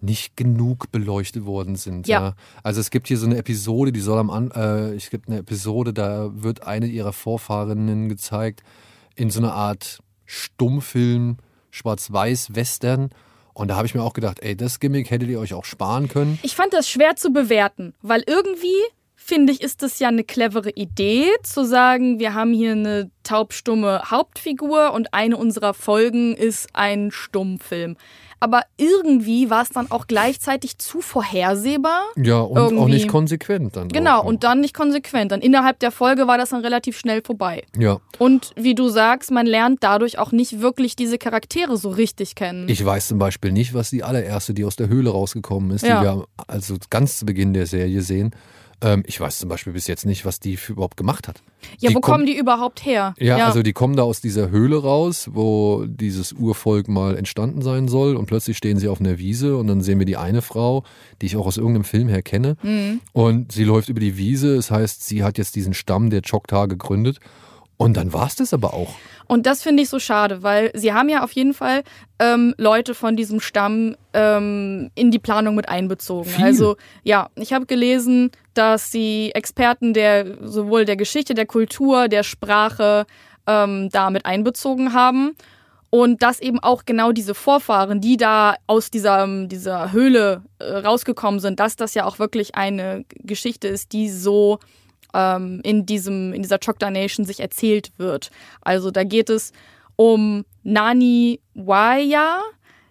nicht 0.00 0.36
genug 0.36 0.90
beleuchtet 0.92 1.44
worden 1.44 1.76
sind. 1.76 2.06
Ja. 2.06 2.34
Also 2.62 2.80
es 2.80 2.90
gibt 2.90 3.08
hier 3.08 3.18
so 3.18 3.26
eine 3.26 3.36
Episode, 3.36 3.92
die 3.92 4.00
soll 4.00 4.18
am 4.18 4.30
An 4.30 4.50
äh, 4.52 4.94
es 4.94 5.10
gibt 5.10 5.28
eine 5.28 5.38
Episode, 5.38 5.92
da 5.92 6.30
wird 6.32 6.66
eine 6.66 6.86
ihrer 6.86 7.12
Vorfahrinnen 7.12 8.08
gezeigt 8.08 8.62
in 9.16 9.30
so 9.30 9.40
einer 9.40 9.54
Art 9.54 9.98
Stummfilm, 10.26 11.38
Schwarz-Weiß-Western. 11.70 13.10
Und 13.54 13.68
da 13.68 13.76
habe 13.76 13.86
ich 13.86 13.94
mir 13.94 14.02
auch 14.02 14.12
gedacht, 14.12 14.38
ey, 14.40 14.56
das 14.56 14.78
Gimmick 14.78 15.10
hättet 15.10 15.28
ihr 15.28 15.40
euch 15.40 15.54
auch 15.54 15.64
sparen 15.64 16.08
können. 16.08 16.38
Ich 16.42 16.54
fand 16.54 16.72
das 16.72 16.88
schwer 16.88 17.16
zu 17.16 17.32
bewerten, 17.32 17.94
weil 18.02 18.22
irgendwie 18.26 18.76
finde 19.16 19.52
ich, 19.52 19.60
ist 19.60 19.82
das 19.82 19.98
ja 19.98 20.08
eine 20.08 20.24
clevere 20.24 20.70
Idee, 20.70 21.26
zu 21.42 21.66
sagen, 21.66 22.18
wir 22.18 22.32
haben 22.32 22.54
hier 22.54 22.72
eine 22.72 23.10
taubstumme 23.24 24.02
Hauptfigur 24.10 24.92
und 24.94 25.12
eine 25.12 25.36
unserer 25.36 25.74
Folgen 25.74 26.34
ist 26.34 26.68
ein 26.72 27.10
Stummfilm. 27.10 27.96
Aber 28.40 28.62
irgendwie 28.76 29.50
war 29.50 29.62
es 29.62 29.70
dann 29.70 29.90
auch 29.90 30.06
gleichzeitig 30.06 30.78
zu 30.78 31.00
vorhersehbar. 31.00 32.02
Ja, 32.16 32.40
und 32.40 32.58
auch 32.58 32.70
Irgendwie. 32.70 32.92
nicht 32.92 33.08
konsequent 33.08 33.76
dann. 33.76 33.88
Genau, 33.88 34.20
auch, 34.20 34.24
und 34.24 34.44
dann 34.44 34.60
nicht 34.60 34.74
konsequent. 34.74 35.32
Dann 35.32 35.40
innerhalb 35.40 35.78
der 35.80 35.90
Folge 35.90 36.26
war 36.26 36.38
das 36.38 36.50
dann 36.50 36.60
relativ 36.60 36.98
schnell 36.98 37.22
vorbei. 37.24 37.64
Ja, 37.76 37.98
Und 38.18 38.52
wie 38.56 38.74
du 38.74 38.88
sagst, 38.88 39.30
man 39.30 39.46
lernt 39.46 39.82
dadurch 39.82 40.18
auch 40.18 40.32
nicht 40.32 40.60
wirklich 40.60 40.94
diese 40.96 41.18
Charaktere 41.18 41.76
so 41.76 41.90
richtig 41.90 42.34
kennen. 42.34 42.68
ich 42.68 42.84
weiß 42.84 43.08
zum 43.08 43.18
Beispiel 43.18 43.52
nicht, 43.52 43.74
was 43.74 43.90
die 43.90 44.02
allererste, 44.02 44.54
die 44.54 44.64
aus 44.64 44.76
der 44.76 44.88
Höhle 44.88 45.10
rausgekommen 45.10 45.70
ist, 45.72 45.84
Ja. 45.84 46.00
die 46.00 46.06
wir 46.06 46.26
also 46.46 46.76
ganz 46.90 47.18
zu 47.18 47.26
Beginn 47.26 47.52
der 47.54 47.66
Serie 47.66 48.02
sehen. 48.02 48.30
Ähm, 48.80 49.02
ich 49.06 49.20
weiß 49.20 49.38
zum 49.38 49.48
Beispiel 49.48 49.72
bis 49.72 49.86
jetzt 49.88 50.06
nicht, 50.06 50.24
was 50.24 50.38
die 50.38 50.56
überhaupt 50.68 50.96
gemacht 50.96 51.26
hat. 51.26 51.42
ja, 51.80 51.88
die 51.90 51.96
wo 51.96 52.00
kommen 52.00 52.26
die 52.26 52.36
überhaupt 52.38 52.84
her? 52.84 53.14
Ja, 53.18 53.44
also 53.46 53.62
die 53.62 53.72
kommen 53.72 53.96
da 53.96 54.04
aus 54.04 54.20
dieser 54.20 54.50
Höhle 54.50 54.80
raus, 54.80 55.28
wo 55.32 55.84
dieses 55.86 56.32
Urvolk 56.32 56.86
mal 56.88 57.16
entstanden 57.16 57.60
sein 57.62 57.88
soll 57.88 58.14
und 58.16 58.26
plötzlich 58.26 58.56
stehen 58.56 58.78
sie 58.78 58.88
auf 58.88 59.00
einer 59.00 59.18
Wiese 59.18 59.56
und 59.56 59.66
dann 59.66 59.80
sehen 59.80 59.98
wir 59.98 60.06
die 60.06 60.16
eine 60.16 60.42
Frau, 60.42 60.84
die 61.20 61.26
ich 61.26 61.36
auch 61.36 61.46
aus 61.46 61.56
irgendeinem 61.56 61.84
Film 61.84 62.08
her 62.08 62.22
kenne 62.22 62.56
Mhm. 62.62 63.00
und 63.12 63.50
sie 63.52 63.64
läuft 63.64 63.88
über 63.88 64.00
die 64.00 64.16
Wiese, 64.16 64.54
das 64.56 64.70
heißt, 64.70 65.04
sie 65.06 65.24
hat 65.24 65.38
jetzt 65.38 65.56
diesen 65.56 65.74
Stamm 65.74 66.10
der 66.10 66.22
Choctaw 66.22 66.68
gegründet 66.68 67.18
und 67.78 67.96
dann 67.96 68.12
war 68.12 68.26
es 68.26 68.34
das 68.36 68.52
aber 68.52 68.74
auch. 68.74 68.94
Und 69.28 69.46
das 69.46 69.62
finde 69.62 69.82
ich 69.82 69.88
so 69.88 69.98
schade, 70.00 70.42
weil 70.42 70.72
sie 70.74 70.92
haben 70.92 71.08
ja 71.08 71.22
auf 71.22 71.32
jeden 71.32 71.54
Fall 71.54 71.84
ähm, 72.18 72.54
Leute 72.58 72.94
von 72.94 73.14
diesem 73.14 73.40
Stamm 73.40 73.94
ähm, 74.12 74.90
in 74.94 75.10
die 75.10 75.20
Planung 75.20 75.54
mit 75.54 75.68
einbezogen. 75.68 76.28
Viel. 76.28 76.44
Also 76.44 76.76
ja, 77.04 77.30
ich 77.36 77.52
habe 77.52 77.66
gelesen, 77.66 78.32
dass 78.54 78.90
sie 78.90 79.30
Experten 79.34 79.94
der 79.94 80.48
sowohl 80.48 80.86
der 80.86 80.96
Geschichte, 80.96 81.34
der 81.34 81.46
Kultur, 81.46 82.08
der 82.08 82.24
Sprache 82.24 83.06
ähm, 83.46 83.90
da 83.92 84.10
mit 84.10 84.26
einbezogen 84.26 84.92
haben. 84.92 85.36
Und 85.90 86.22
dass 86.22 86.40
eben 86.40 86.58
auch 86.58 86.84
genau 86.84 87.12
diese 87.12 87.34
Vorfahren, 87.34 88.00
die 88.00 88.18
da 88.18 88.56
aus 88.66 88.90
dieser, 88.90 89.26
dieser 89.46 89.92
Höhle 89.92 90.42
äh, 90.58 90.64
rausgekommen 90.64 91.40
sind, 91.40 91.60
dass 91.60 91.76
das 91.76 91.94
ja 91.94 92.04
auch 92.04 92.18
wirklich 92.18 92.56
eine 92.56 93.04
Geschichte 93.08 93.68
ist, 93.68 93.92
die 93.92 94.10
so 94.10 94.58
ähm, 95.14 95.60
in, 95.64 95.86
diesem, 95.86 96.32
in 96.32 96.42
dieser 96.42 96.58
Choctaw 96.58 96.90
Nation 96.90 97.24
sich 97.24 97.40
erzählt 97.40 97.92
wird. 97.96 98.30
Also 98.60 98.90
da 98.90 99.04
geht 99.04 99.30
es 99.30 99.52
um 99.96 100.44
Nani 100.62 101.40
Waya, 101.54 102.40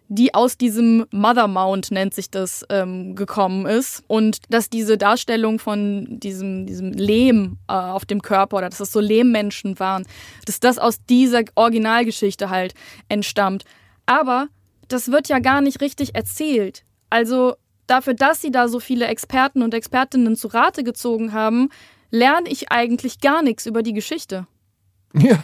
die 0.09 0.33
aus 0.33 0.57
diesem 0.57 1.05
Mother 1.12 1.47
Mount, 1.47 1.91
nennt 1.91 2.13
sich 2.13 2.29
das, 2.29 2.65
ähm, 2.69 3.15
gekommen 3.15 3.65
ist. 3.65 4.03
Und 4.07 4.39
dass 4.50 4.69
diese 4.69 4.97
Darstellung 4.97 5.59
von 5.59 6.19
diesem, 6.19 6.65
diesem 6.65 6.93
Lehm 6.93 7.57
äh, 7.67 7.74
auf 7.74 8.05
dem 8.05 8.21
Körper 8.21 8.57
oder 8.57 8.69
dass 8.69 8.79
das 8.79 8.91
so 8.91 9.00
Lehmmenschen 9.00 9.79
waren, 9.79 10.05
dass 10.45 10.59
das 10.59 10.77
aus 10.77 11.03
dieser 11.09 11.43
Originalgeschichte 11.55 12.50
halt 12.50 12.74
entstammt. 13.09 13.63
Aber 14.05 14.47
das 14.88 15.12
wird 15.12 15.27
ja 15.27 15.39
gar 15.39 15.62
nicht 15.62 15.81
richtig 15.81 16.15
erzählt. 16.15 16.83
Also 17.09 17.55
dafür, 17.88 18.13
dass 18.13 18.41
sie 18.41 18.51
da 18.51 18.69
so 18.69 18.79
viele 18.79 19.07
Experten 19.07 19.62
und 19.62 19.74
Expertinnen 19.74 20.36
zu 20.36 20.47
Rate 20.47 20.83
gezogen 20.83 21.33
haben, 21.33 21.69
lerne 22.10 22.50
ich 22.50 22.72
eigentlich 22.72 23.20
gar 23.20 23.42
nichts 23.42 23.66
über 23.66 23.84
die 23.84 23.94
Geschichte. 23.94 24.48
Ja. 25.14 25.44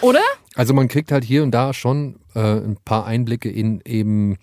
Oder? 0.00 0.22
Also 0.54 0.74
man 0.74 0.88
kriegt 0.88 1.12
halt 1.12 1.24
hier 1.24 1.42
und 1.42 1.52
da 1.52 1.72
schon 1.72 2.18
äh, 2.34 2.40
ein 2.40 2.76
paar 2.84 3.06
Einblicke 3.06 3.50
in 3.50 3.80
eben, 3.84 4.36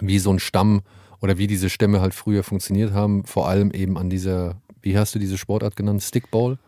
wie 0.00 0.18
so 0.18 0.30
ein 0.32 0.38
Stamm 0.38 0.82
oder 1.20 1.38
wie 1.38 1.46
diese 1.46 1.70
Stämme 1.70 2.00
halt 2.00 2.14
früher 2.14 2.42
funktioniert 2.42 2.92
haben. 2.92 3.24
Vor 3.24 3.48
allem 3.48 3.70
eben 3.70 3.96
an 3.96 4.10
dieser, 4.10 4.60
wie 4.82 4.98
hast 4.98 5.14
du 5.14 5.18
diese 5.18 5.38
Sportart 5.38 5.76
genannt? 5.76 6.02
Stickball? 6.02 6.58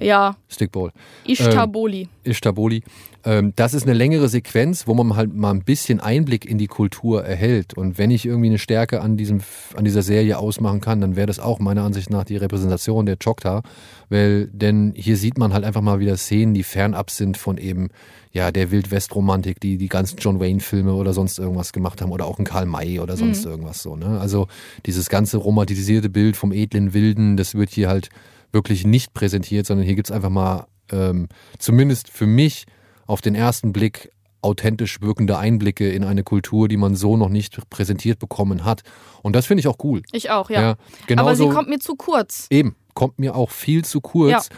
Ja, 0.00 0.36
Stickball. 0.48 0.92
Ishtaboli. 1.24 2.08
Ishtaboli. 2.24 2.82
Ähm, 3.22 3.52
das 3.56 3.74
ist 3.74 3.82
eine 3.82 3.92
längere 3.92 4.28
Sequenz, 4.28 4.86
wo 4.86 4.94
man 4.94 5.14
halt 5.14 5.34
mal 5.34 5.50
ein 5.50 5.62
bisschen 5.62 6.00
Einblick 6.00 6.46
in 6.46 6.56
die 6.56 6.68
Kultur 6.68 7.22
erhält. 7.22 7.74
Und 7.74 7.98
wenn 7.98 8.10
ich 8.10 8.24
irgendwie 8.24 8.48
eine 8.48 8.58
Stärke 8.58 9.02
an, 9.02 9.16
diesem, 9.16 9.40
an 9.76 9.84
dieser 9.84 10.02
Serie 10.02 10.38
ausmachen 10.38 10.80
kann, 10.80 11.00
dann 11.00 11.16
wäre 11.16 11.26
das 11.26 11.38
auch 11.38 11.58
meiner 11.58 11.82
Ansicht 11.82 12.08
nach 12.08 12.24
die 12.24 12.36
Repräsentation 12.36 13.04
der 13.04 13.16
Choctaw. 13.16 13.62
Weil, 14.08 14.46
denn 14.48 14.92
hier 14.96 15.16
sieht 15.16 15.36
man 15.36 15.52
halt 15.52 15.64
einfach 15.64 15.82
mal 15.82 16.00
wieder 16.00 16.16
Szenen, 16.16 16.54
die 16.54 16.62
fernab 16.62 17.10
sind 17.10 17.36
von 17.36 17.58
eben, 17.58 17.88
ja, 18.32 18.52
der 18.52 18.70
Wildwest-Romantik, 18.70 19.60
die 19.60 19.76
die 19.76 19.88
ganzen 19.88 20.16
John 20.18 20.40
Wayne-Filme 20.40 20.94
oder 20.94 21.12
sonst 21.12 21.38
irgendwas 21.38 21.72
gemacht 21.72 22.00
haben 22.00 22.12
oder 22.12 22.26
auch 22.26 22.38
ein 22.38 22.44
Karl 22.44 22.66
May 22.66 23.00
oder 23.00 23.16
sonst 23.16 23.44
irgendwas 23.44 23.82
so. 23.82 23.96
Ne? 23.96 24.18
Also 24.18 24.46
dieses 24.86 25.08
ganze 25.08 25.36
romantisierte 25.36 26.08
Bild 26.08 26.36
vom 26.36 26.52
edlen 26.52 26.94
Wilden, 26.94 27.36
das 27.36 27.54
wird 27.54 27.70
hier 27.70 27.88
halt 27.88 28.08
wirklich 28.52 28.84
nicht 28.84 29.14
präsentiert, 29.14 29.66
sondern 29.66 29.86
hier 29.86 29.94
gibt's 29.94 30.10
einfach 30.10 30.30
mal, 30.30 30.66
ähm, 30.90 31.28
zumindest 31.58 32.08
für 32.08 32.26
mich, 32.26 32.66
auf 33.06 33.20
den 33.20 33.34
ersten 33.34 33.72
Blick 33.72 34.12
authentisch 34.42 35.00
wirkende 35.00 35.36
Einblicke 35.36 35.90
in 35.90 36.04
eine 36.04 36.22
Kultur, 36.22 36.68
die 36.68 36.76
man 36.76 36.94
so 36.94 37.16
noch 37.16 37.28
nicht 37.28 37.58
präsentiert 37.70 38.18
bekommen 38.18 38.64
hat. 38.64 38.82
Und 39.22 39.34
das 39.34 39.46
finde 39.46 39.60
ich 39.60 39.68
auch 39.68 39.78
cool. 39.82 40.02
Ich 40.12 40.30
auch, 40.30 40.48
ja. 40.48 40.76
genauso, 41.06 41.26
Aber 41.26 41.36
sie 41.36 41.48
kommt 41.48 41.68
mir 41.68 41.78
zu 41.78 41.96
kurz. 41.96 42.46
Eben, 42.50 42.76
kommt 42.94 43.18
mir 43.18 43.34
auch 43.34 43.50
viel 43.50 43.84
zu 43.84 44.00
kurz. 44.00 44.48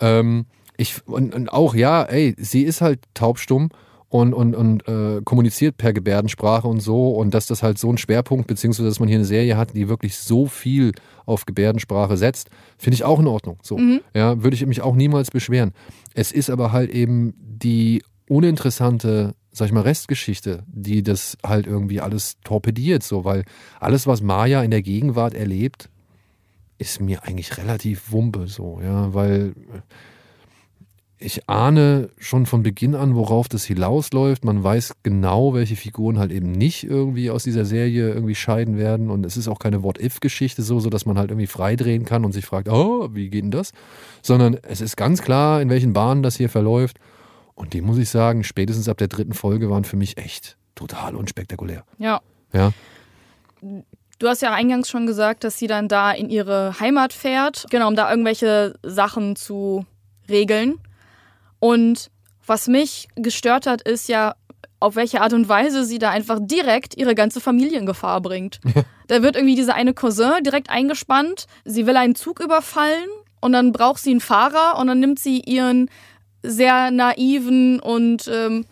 Ähm, 0.00 0.46
ich, 0.76 1.06
und, 1.06 1.34
und 1.34 1.52
auch, 1.52 1.74
ja, 1.74 2.02
ey, 2.02 2.34
sie 2.38 2.62
ist 2.62 2.80
halt 2.80 3.00
taubstumm 3.14 3.70
und, 4.10 4.34
und, 4.34 4.54
und 4.54 4.86
äh, 4.88 5.22
kommuniziert 5.24 5.78
per 5.78 5.92
Gebärdensprache 5.92 6.68
und 6.68 6.80
so. 6.80 7.10
Und 7.10 7.32
dass 7.32 7.46
das 7.46 7.62
halt 7.62 7.78
so 7.78 7.90
ein 7.90 7.96
Schwerpunkt, 7.96 8.48
beziehungsweise 8.48 8.88
dass 8.88 9.00
man 9.00 9.08
hier 9.08 9.18
eine 9.18 9.24
Serie 9.24 9.56
hat, 9.56 9.74
die 9.74 9.88
wirklich 9.88 10.16
so 10.16 10.46
viel 10.46 10.92
auf 11.24 11.46
Gebärdensprache 11.46 12.16
setzt, 12.16 12.50
finde 12.76 12.96
ich 12.96 13.04
auch 13.04 13.20
in 13.20 13.28
Ordnung. 13.28 13.58
So, 13.62 13.78
ja, 14.12 14.42
würde 14.42 14.56
ich 14.56 14.66
mich 14.66 14.82
auch 14.82 14.96
niemals 14.96 15.30
beschweren. 15.30 15.72
Es 16.12 16.32
ist 16.32 16.50
aber 16.50 16.72
halt 16.72 16.90
eben 16.90 17.34
die 17.38 18.02
uninteressante 18.28 19.34
sag 19.52 19.66
ich 19.66 19.72
mal, 19.72 19.82
Restgeschichte, 19.82 20.62
die 20.68 21.02
das 21.02 21.36
halt 21.44 21.66
irgendwie 21.66 22.00
alles 22.00 22.36
torpediert, 22.44 23.02
so, 23.02 23.24
weil 23.24 23.44
alles, 23.80 24.06
was 24.06 24.22
Maya 24.22 24.62
in 24.62 24.70
der 24.70 24.82
Gegenwart 24.82 25.34
erlebt, 25.34 25.88
ist 26.78 27.00
mir 27.00 27.24
eigentlich 27.24 27.58
relativ 27.58 28.12
wumpe, 28.12 28.46
so, 28.46 28.80
ja, 28.82 29.12
weil 29.12 29.54
ich 31.20 31.48
ahne 31.48 32.08
schon 32.18 32.46
von 32.46 32.62
Beginn 32.62 32.94
an, 32.94 33.14
worauf 33.14 33.46
das 33.46 33.64
hinausläuft. 33.64 34.44
Man 34.44 34.64
weiß 34.64 34.94
genau, 35.02 35.52
welche 35.52 35.76
Figuren 35.76 36.18
halt 36.18 36.32
eben 36.32 36.50
nicht 36.50 36.84
irgendwie 36.84 37.30
aus 37.30 37.44
dieser 37.44 37.66
Serie 37.66 38.08
irgendwie 38.08 38.34
scheiden 38.34 38.78
werden. 38.78 39.10
Und 39.10 39.26
es 39.26 39.36
ist 39.36 39.46
auch 39.46 39.58
keine 39.58 39.82
What-If-Geschichte 39.82 40.62
so, 40.62 40.80
so 40.80 40.88
dass 40.88 41.04
man 41.04 41.18
halt 41.18 41.30
irgendwie 41.30 41.46
freidrehen 41.46 42.06
kann 42.06 42.24
und 42.24 42.32
sich 42.32 42.46
fragt, 42.46 42.68
oh, 42.68 43.10
wie 43.12 43.28
geht 43.28 43.44
denn 43.44 43.50
das? 43.50 43.72
Sondern 44.22 44.56
es 44.62 44.80
ist 44.80 44.96
ganz 44.96 45.20
klar, 45.20 45.60
in 45.60 45.68
welchen 45.68 45.92
Bahnen 45.92 46.22
das 46.22 46.36
hier 46.36 46.48
verläuft. 46.48 46.98
Und 47.54 47.74
die 47.74 47.82
muss 47.82 47.98
ich 47.98 48.08
sagen, 48.08 48.42
spätestens 48.42 48.88
ab 48.88 48.96
der 48.96 49.08
dritten 49.08 49.34
Folge 49.34 49.68
waren 49.68 49.84
für 49.84 49.96
mich 49.96 50.16
echt 50.16 50.56
total 50.74 51.14
unspektakulär. 51.16 51.84
Ja. 51.98 52.22
Ja. 52.54 52.72
Du 53.60 54.26
hast 54.26 54.40
ja 54.40 54.54
eingangs 54.54 54.88
schon 54.88 55.06
gesagt, 55.06 55.44
dass 55.44 55.58
sie 55.58 55.66
dann 55.66 55.86
da 55.86 56.12
in 56.12 56.30
ihre 56.30 56.80
Heimat 56.80 57.12
fährt, 57.12 57.66
genau, 57.70 57.88
um 57.88 57.94
da 57.94 58.10
irgendwelche 58.10 58.74
Sachen 58.82 59.36
zu 59.36 59.84
regeln. 60.30 60.78
Und 61.60 62.10
was 62.46 62.66
mich 62.66 63.08
gestört 63.14 63.66
hat, 63.66 63.82
ist 63.82 64.08
ja, 64.08 64.34
auf 64.80 64.96
welche 64.96 65.20
Art 65.20 65.34
und 65.34 65.48
Weise 65.48 65.84
sie 65.84 65.98
da 65.98 66.10
einfach 66.10 66.38
direkt 66.40 66.96
ihre 66.96 67.14
ganze 67.14 67.40
Familie 67.40 67.78
in 67.78 67.86
Gefahr 67.86 68.20
bringt. 68.20 68.60
da 69.08 69.22
wird 69.22 69.36
irgendwie 69.36 69.54
dieser 69.54 69.74
eine 69.74 69.94
Cousin 69.94 70.42
direkt 70.42 70.70
eingespannt, 70.70 71.46
sie 71.64 71.86
will 71.86 71.96
einen 71.96 72.14
Zug 72.14 72.40
überfallen 72.40 73.08
und 73.40 73.52
dann 73.52 73.72
braucht 73.72 74.02
sie 74.02 74.10
einen 74.10 74.20
Fahrer 74.20 74.78
und 74.78 74.86
dann 74.86 74.98
nimmt 74.98 75.18
sie 75.18 75.40
ihren 75.40 75.90
sehr 76.42 76.90
naiven 76.90 77.78
und 77.78 78.26
ähm, 78.28 78.64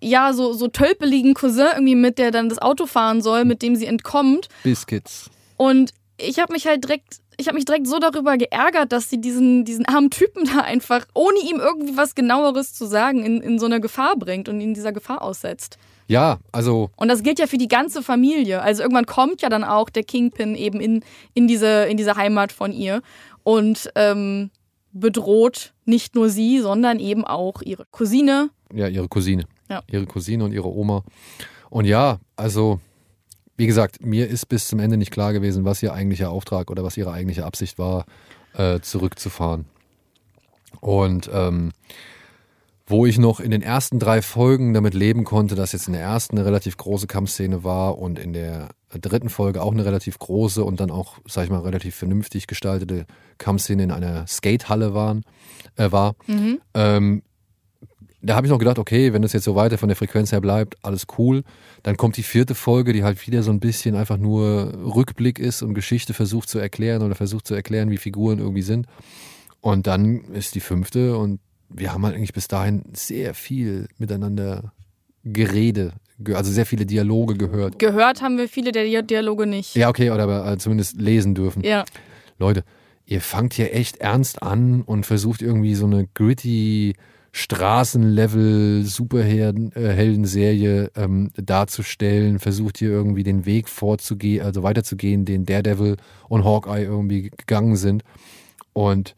ja, 0.00 0.32
so, 0.32 0.52
so 0.52 0.68
tölpeligen 0.68 1.34
Cousin 1.34 1.68
irgendwie 1.74 1.94
mit, 1.94 2.18
der 2.18 2.32
dann 2.32 2.48
das 2.48 2.58
Auto 2.58 2.86
fahren 2.86 3.22
soll, 3.22 3.44
mit 3.44 3.62
dem 3.62 3.76
sie 3.76 3.86
entkommt. 3.86 4.48
Biscuits. 4.64 5.30
Und 5.56 5.92
ich 6.22 6.38
habe 6.38 6.52
mich 6.52 6.66
halt 6.66 6.84
direkt, 6.84 7.20
ich 7.36 7.46
habe 7.48 7.56
mich 7.56 7.64
direkt 7.64 7.86
so 7.86 7.98
darüber 7.98 8.36
geärgert, 8.36 8.92
dass 8.92 9.10
sie 9.10 9.20
diesen, 9.20 9.64
diesen 9.64 9.86
armen 9.86 10.10
Typen 10.10 10.44
da 10.44 10.60
einfach, 10.60 11.06
ohne 11.14 11.38
ihm 11.38 11.60
irgendwie 11.60 11.96
was 11.96 12.14
genaueres 12.14 12.74
zu 12.74 12.86
sagen, 12.86 13.24
in, 13.24 13.40
in 13.40 13.58
so 13.58 13.66
eine 13.66 13.80
Gefahr 13.80 14.16
bringt 14.16 14.48
und 14.48 14.60
ihn 14.60 14.74
dieser 14.74 14.92
Gefahr 14.92 15.22
aussetzt. 15.22 15.78
Ja, 16.08 16.38
also 16.50 16.90
Und 16.96 17.08
das 17.08 17.22
gilt 17.22 17.38
ja 17.38 17.46
für 17.46 17.58
die 17.58 17.68
ganze 17.68 18.02
Familie. 18.02 18.60
Also 18.62 18.82
irgendwann 18.82 19.06
kommt 19.06 19.40
ja 19.40 19.48
dann 19.48 19.64
auch 19.64 19.88
der 19.88 20.02
Kingpin 20.02 20.54
eben 20.54 20.80
in, 20.80 21.04
in, 21.32 21.46
diese, 21.46 21.84
in 21.84 21.96
diese 21.96 22.16
Heimat 22.16 22.52
von 22.52 22.72
ihr 22.72 23.02
und 23.44 23.90
ähm, 23.94 24.50
bedroht 24.92 25.72
nicht 25.84 26.14
nur 26.14 26.28
sie, 26.28 26.60
sondern 26.60 26.98
eben 26.98 27.24
auch 27.24 27.62
ihre 27.62 27.86
Cousine. 27.90 28.50
ja, 28.74 28.88
ihre 28.88 29.08
Cousine. 29.08 29.44
Ja. 29.70 29.82
Ihre 29.90 30.06
Cousine 30.06 30.44
und 30.44 30.52
ihre 30.52 30.68
Oma. 30.68 31.02
Und 31.70 31.86
ja, 31.86 32.18
also, 32.36 32.80
wie 33.56 33.66
gesagt, 33.66 34.04
mir 34.04 34.28
ist 34.28 34.48
bis 34.48 34.68
zum 34.68 34.78
Ende 34.78 34.96
nicht 34.96 35.10
klar 35.10 35.32
gewesen, 35.32 35.64
was 35.64 35.82
ihr 35.82 35.92
eigentlicher 35.92 36.30
Auftrag 36.30 36.70
oder 36.70 36.84
was 36.84 36.96
ihre 36.96 37.12
eigentliche 37.12 37.44
Absicht 37.44 37.78
war, 37.78 38.06
äh, 38.54 38.80
zurückzufahren. 38.80 39.66
Und 40.80 41.30
ähm, 41.32 41.72
wo 42.86 43.06
ich 43.06 43.18
noch 43.18 43.40
in 43.40 43.50
den 43.50 43.62
ersten 43.62 43.98
drei 43.98 44.22
Folgen 44.22 44.74
damit 44.74 44.94
leben 44.94 45.24
konnte, 45.24 45.54
dass 45.54 45.72
jetzt 45.72 45.86
in 45.86 45.92
der 45.92 46.02
ersten 46.02 46.36
eine 46.36 46.46
relativ 46.46 46.76
große 46.76 47.06
Kampfszene 47.06 47.64
war 47.64 47.98
und 47.98 48.18
in 48.18 48.32
der 48.32 48.70
dritten 48.90 49.28
Folge 49.28 49.62
auch 49.62 49.72
eine 49.72 49.84
relativ 49.84 50.18
große 50.18 50.62
und 50.62 50.80
dann 50.80 50.90
auch, 50.90 51.18
sag 51.26 51.44
ich 51.44 51.50
mal, 51.50 51.60
relativ 51.60 51.94
vernünftig 51.94 52.46
gestaltete 52.46 53.06
Kampfszene 53.38 53.84
in 53.84 53.90
einer 53.90 54.26
Skatehalle 54.26 54.94
waren, 54.94 55.24
äh, 55.76 55.90
war. 55.90 56.16
Ähm, 56.74 57.22
da 58.22 58.36
habe 58.36 58.46
ich 58.46 58.50
noch 58.50 58.58
gedacht, 58.58 58.78
okay, 58.78 59.12
wenn 59.12 59.22
das 59.22 59.32
jetzt 59.32 59.44
so 59.44 59.54
weiter 59.56 59.78
von 59.78 59.88
der 59.88 59.96
Frequenz 59.96 60.30
her 60.32 60.40
bleibt, 60.40 60.76
alles 60.82 61.06
cool. 61.18 61.42
Dann 61.82 61.96
kommt 61.96 62.16
die 62.16 62.22
vierte 62.22 62.54
Folge, 62.54 62.92
die 62.92 63.02
halt 63.02 63.26
wieder 63.26 63.42
so 63.42 63.50
ein 63.50 63.58
bisschen 63.60 63.96
einfach 63.96 64.16
nur 64.16 64.72
Rückblick 64.94 65.38
ist 65.40 65.62
und 65.62 65.74
Geschichte 65.74 66.14
versucht 66.14 66.48
zu 66.48 66.58
erklären 66.58 67.02
oder 67.02 67.14
versucht 67.16 67.46
zu 67.46 67.54
erklären, 67.54 67.90
wie 67.90 67.96
Figuren 67.96 68.38
irgendwie 68.38 68.62
sind. 68.62 68.86
Und 69.60 69.86
dann 69.86 70.20
ist 70.32 70.54
die 70.54 70.60
fünfte 70.60 71.16
und 71.16 71.40
wir 71.68 71.92
haben 71.92 72.04
halt 72.04 72.14
eigentlich 72.16 72.32
bis 72.32 72.48
dahin 72.48 72.82
sehr 72.92 73.34
viel 73.34 73.88
miteinander 73.98 74.72
Gerede, 75.24 75.92
ge- 76.18 76.34
also 76.34 76.50
sehr 76.50 76.66
viele 76.66 76.84
Dialoge 76.86 77.36
gehört. 77.36 77.78
Gehört 77.78 78.22
haben 78.22 78.38
wir 78.38 78.48
viele 78.48 78.72
der 78.72 78.84
Dia- 78.84 79.02
Dialoge 79.02 79.46
nicht. 79.46 79.74
Ja, 79.76 79.88
okay, 79.88 80.10
oder 80.10 80.24
aber 80.24 80.52
äh, 80.52 80.58
zumindest 80.58 81.00
lesen 81.00 81.34
dürfen. 81.34 81.62
Ja. 81.64 81.84
Leute, 82.38 82.64
ihr 83.06 83.20
fangt 83.20 83.54
hier 83.54 83.74
echt 83.74 83.98
ernst 83.98 84.42
an 84.42 84.82
und 84.82 85.06
versucht 85.06 85.42
irgendwie 85.42 85.74
so 85.74 85.86
eine 85.86 86.08
gritty 86.12 86.94
Straßenlevel 87.32 88.84
Superhelden-Serie 88.84 90.90
ähm, 90.94 91.30
darzustellen, 91.34 92.38
versucht 92.38 92.78
hier 92.78 92.90
irgendwie 92.90 93.22
den 93.22 93.46
Weg 93.46 93.70
vorzugehen, 93.70 94.44
also 94.44 94.62
weiterzugehen, 94.62 95.24
den 95.24 95.46
Daredevil 95.46 95.96
und 96.28 96.44
Hawkeye 96.44 96.84
irgendwie 96.84 97.30
gegangen 97.30 97.76
sind. 97.76 98.04
Und 98.74 99.16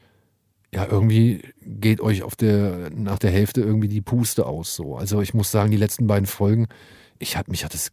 ja, 0.73 0.87
irgendwie 0.89 1.43
geht 1.61 2.01
euch 2.01 2.23
auf 2.23 2.37
der, 2.37 2.91
nach 2.95 3.19
der 3.19 3.31
Hälfte 3.31 3.61
irgendwie 3.61 3.89
die 3.89 4.01
Puste 4.01 4.47
aus 4.47 4.77
so. 4.77 4.97
Also 4.97 5.21
ich 5.21 5.35
muss 5.35 5.51
sagen, 5.51 5.73
die 5.73 5.77
letzten 5.77 6.07
beiden 6.07 6.27
Folgen, 6.27 6.69
ich 7.19 7.37
hat, 7.37 7.49
mich 7.49 7.65
hat 7.65 7.75
es 7.75 7.91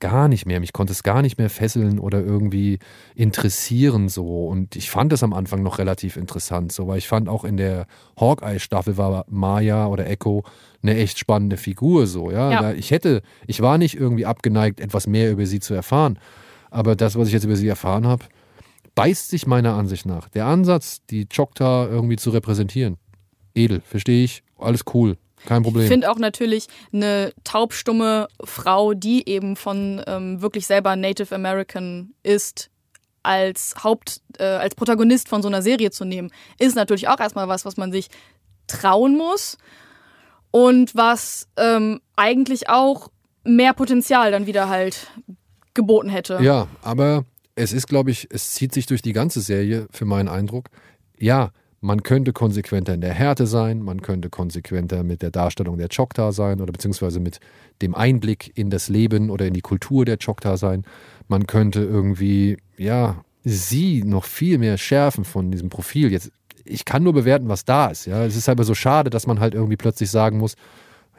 gar 0.00 0.28
nicht 0.28 0.46
mehr, 0.46 0.60
mich 0.60 0.72
konnte 0.72 0.92
es 0.92 1.02
gar 1.02 1.22
nicht 1.22 1.38
mehr 1.38 1.50
fesseln 1.50 1.98
oder 1.98 2.20
irgendwie 2.20 2.78
interessieren 3.14 4.08
so. 4.08 4.46
Und 4.46 4.76
ich 4.76 4.90
fand 4.90 5.12
es 5.12 5.22
am 5.22 5.32
Anfang 5.32 5.62
noch 5.62 5.78
relativ 5.78 6.16
interessant 6.16 6.72
so, 6.72 6.86
weil 6.86 6.98
ich 6.98 7.08
fand 7.08 7.28
auch 7.28 7.44
in 7.44 7.56
der 7.56 7.86
Hawkeye-Staffel 8.18 8.96
war 8.96 9.24
Maya 9.28 9.86
oder 9.86 10.06
Echo 10.06 10.44
eine 10.82 10.96
echt 10.96 11.18
spannende 11.18 11.56
Figur 11.56 12.06
so, 12.06 12.30
ja. 12.30 12.50
Ja. 12.50 12.72
Ich 12.72 12.90
hätte, 12.90 13.22
ich 13.46 13.62
war 13.62 13.78
nicht 13.78 13.96
irgendwie 13.96 14.26
abgeneigt, 14.26 14.80
etwas 14.80 15.06
mehr 15.06 15.30
über 15.30 15.46
sie 15.46 15.60
zu 15.60 15.74
erfahren. 15.74 16.18
Aber 16.70 16.96
das, 16.96 17.16
was 17.16 17.28
ich 17.28 17.34
jetzt 17.34 17.44
über 17.44 17.56
sie 17.56 17.68
erfahren 17.68 18.06
habe, 18.06 18.24
beißt 18.94 19.30
sich 19.30 19.46
meiner 19.46 19.74
Ansicht 19.74 20.06
nach. 20.06 20.28
Der 20.28 20.46
Ansatz, 20.46 21.04
die 21.06 21.26
Choctaw 21.26 21.88
irgendwie 21.88 22.16
zu 22.16 22.30
repräsentieren, 22.30 22.96
edel, 23.54 23.80
verstehe 23.80 24.24
ich, 24.24 24.42
alles 24.58 24.82
cool, 24.92 25.16
kein 25.46 25.62
Ich 25.62 25.64
Problem. 25.64 25.88
finde 25.88 26.10
auch 26.10 26.18
natürlich 26.18 26.66
eine 26.92 27.32
taubstumme 27.44 28.28
Frau, 28.42 28.94
die 28.94 29.28
eben 29.28 29.56
von 29.56 30.02
ähm, 30.06 30.40
wirklich 30.42 30.66
selber 30.66 30.96
Native 30.96 31.34
American 31.34 32.14
ist, 32.22 32.70
als 33.22 33.74
Haupt, 33.82 34.20
äh, 34.38 34.44
als 34.44 34.74
Protagonist 34.74 35.28
von 35.28 35.42
so 35.42 35.48
einer 35.48 35.62
Serie 35.62 35.90
zu 35.90 36.04
nehmen, 36.04 36.30
ist 36.58 36.76
natürlich 36.76 37.08
auch 37.08 37.18
erstmal 37.20 37.48
was, 37.48 37.64
was 37.64 37.76
man 37.76 37.90
sich 37.90 38.08
trauen 38.66 39.16
muss 39.16 39.56
und 40.50 40.94
was 40.94 41.48
ähm, 41.56 42.00
eigentlich 42.16 42.68
auch 42.68 43.08
mehr 43.44 43.72
Potenzial 43.72 44.30
dann 44.30 44.46
wieder 44.46 44.68
halt 44.68 45.08
geboten 45.74 46.08
hätte. 46.08 46.38
Ja, 46.42 46.68
aber 46.82 47.24
es 47.56 47.72
ist, 47.72 47.86
glaube 47.86 48.10
ich, 48.10 48.28
es 48.30 48.52
zieht 48.52 48.72
sich 48.72 48.86
durch 48.86 49.02
die 49.02 49.12
ganze 49.12 49.40
Serie, 49.40 49.86
für 49.90 50.04
meinen 50.04 50.28
Eindruck. 50.28 50.66
Ja, 51.18 51.50
man 51.84 52.02
könnte 52.02 52.32
konsequenter 52.32 52.94
in 52.94 53.02
der 53.02 53.12
Härte 53.12 53.46
sein, 53.46 53.82
man 53.82 54.00
könnte 54.00 54.30
konsequenter 54.30 55.04
mit 55.04 55.20
der 55.20 55.30
Darstellung 55.30 55.76
der 55.76 55.90
Choctaw 55.90 56.32
sein 56.32 56.62
oder 56.62 56.72
beziehungsweise 56.72 57.20
mit 57.20 57.40
dem 57.82 57.94
Einblick 57.94 58.52
in 58.54 58.70
das 58.70 58.88
Leben 58.88 59.28
oder 59.28 59.46
in 59.46 59.52
die 59.52 59.60
Kultur 59.60 60.06
der 60.06 60.16
Choctaw 60.16 60.56
sein. 60.56 60.84
Man 61.28 61.46
könnte 61.46 61.82
irgendwie, 61.82 62.56
ja, 62.78 63.22
sie 63.44 64.02
noch 64.02 64.24
viel 64.24 64.56
mehr 64.56 64.78
schärfen 64.78 65.26
von 65.26 65.50
diesem 65.50 65.68
Profil. 65.68 66.10
Jetzt, 66.10 66.32
ich 66.64 66.86
kann 66.86 67.02
nur 67.02 67.12
bewerten, 67.12 67.48
was 67.48 67.66
da 67.66 67.88
ist. 67.88 68.06
Ja, 68.06 68.24
es 68.24 68.34
ist 68.34 68.48
aber 68.48 68.64
so 68.64 68.74
schade, 68.74 69.10
dass 69.10 69.26
man 69.26 69.38
halt 69.38 69.52
irgendwie 69.52 69.76
plötzlich 69.76 70.10
sagen 70.10 70.38
muss, 70.38 70.56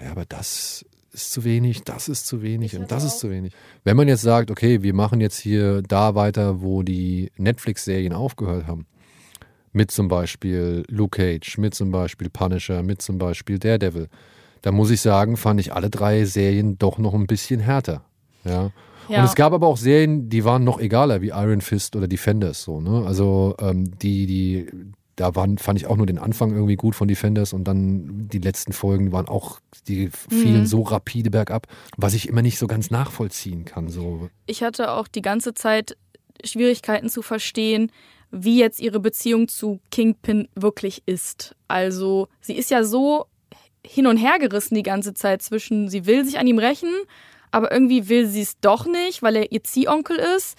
ja, 0.01 0.10
aber 0.10 0.25
das 0.25 0.84
ist 1.12 1.32
zu 1.32 1.43
wenig, 1.43 1.84
das 1.84 2.10
ist 2.10 2.25
zu 2.25 2.41
wenig 2.41 2.75
und 2.75 2.91
das 2.91 3.04
ist 3.04 3.19
zu 3.19 3.30
wenig. 3.30 3.54
Wenn 3.84 3.95
man 3.95 4.08
jetzt 4.08 4.23
sagt, 4.23 4.49
okay, 4.49 4.82
wir 4.82 4.95
machen 4.95 5.21
jetzt 5.21 5.38
hier 5.38 5.84
da 5.84 6.15
weiter, 6.15 6.62
wo 6.62 6.82
die 6.82 7.32
Netflix-Serien 7.38 8.13
aufgehört 8.13 8.65
haben, 8.65 8.88
mit 9.75 9.91
zum 9.91 10.07
Beispiel 10.07 10.83
Luke 10.89 11.19
Cage, 11.19 11.57
mit 11.57 11.75
zum 11.75 11.91
Beispiel 11.91 12.29
Punisher, 12.29 12.81
mit 12.81 13.01
zum 13.01 13.17
Beispiel 13.17 13.59
Daredevil, 13.59 14.07
da 14.61 14.71
muss 14.71 14.89
ich 14.89 15.01
sagen, 15.01 15.38
fand 15.38 15.59
ich 15.59 15.73
alle 15.73 15.89
drei 15.89 16.25
Serien 16.25 16.79
doch 16.79 16.97
noch 16.97 17.13
ein 17.13 17.27
bisschen 17.27 17.59
härter. 17.59 18.05
Ja. 18.45 18.71
Ja. 19.07 19.19
Und 19.19 19.25
es 19.25 19.35
gab 19.35 19.53
aber 19.53 19.67
auch 19.67 19.77
Serien, 19.77 20.29
die 20.29 20.45
waren 20.45 20.63
noch 20.63 20.79
egaler, 20.79 21.21
wie 21.21 21.27
Iron 21.27 21.61
Fist 21.61 21.95
oder 21.95 22.07
Defenders. 22.07 22.63
So, 22.63 22.81
ne? 22.81 23.05
Also 23.05 23.55
ähm, 23.59 23.91
die, 23.99 24.25
die, 24.25 24.67
da 25.15 25.35
waren, 25.35 25.59
fand 25.59 25.77
ich 25.77 25.85
auch 25.85 25.97
nur 25.97 26.07
den 26.07 26.17
Anfang 26.17 26.53
irgendwie 26.53 26.75
gut 26.75 26.95
von 26.95 27.07
Defenders 27.07 27.53
und 27.53 27.65
dann 27.65 28.27
die 28.27 28.39
letzten 28.39 28.73
Folgen 28.73 29.11
waren 29.11 29.27
auch, 29.27 29.59
die 29.88 30.09
fielen 30.09 30.65
so 30.65 30.81
rapide 30.81 31.29
bergab, 31.29 31.67
was 31.97 32.15
ich 32.15 32.27
immer 32.27 32.41
nicht 32.41 32.57
so 32.57 32.65
ganz 32.65 32.89
nachvollziehen 32.89 33.65
kann. 33.65 33.89
So. 33.89 34.29
ich 34.47 34.63
hatte 34.63 34.91
auch 34.91 35.07
die 35.07 35.21
ganze 35.21 35.53
Zeit 35.53 35.97
Schwierigkeiten 36.43 37.09
zu 37.09 37.21
verstehen, 37.21 37.91
wie 38.35 38.59
jetzt 38.59 38.81
ihre 38.81 38.99
Beziehung 38.99 39.47
zu 39.47 39.79
Kingpin 39.91 40.49
wirklich 40.55 41.03
ist. 41.05 41.55
Also 41.67 42.27
sie 42.41 42.55
ist 42.55 42.69
ja 42.69 42.83
so 42.83 43.27
hin 43.85 44.07
und 44.07 44.17
her 44.17 44.39
gerissen 44.39 44.75
die 44.75 44.83
ganze 44.83 45.13
Zeit 45.13 45.41
zwischen, 45.41 45.89
sie 45.89 46.05
will 46.05 46.25
sich 46.25 46.37
an 46.37 46.47
ihm 46.47 46.59
rächen, 46.59 46.89
aber 47.51 47.71
irgendwie 47.71 48.09
will 48.09 48.27
sie 48.27 48.41
es 48.41 48.59
doch 48.59 48.85
nicht, 48.85 49.23
weil 49.23 49.37
er 49.37 49.51
ihr 49.51 49.63
Ziehonkel 49.63 50.17
ist. 50.17 50.57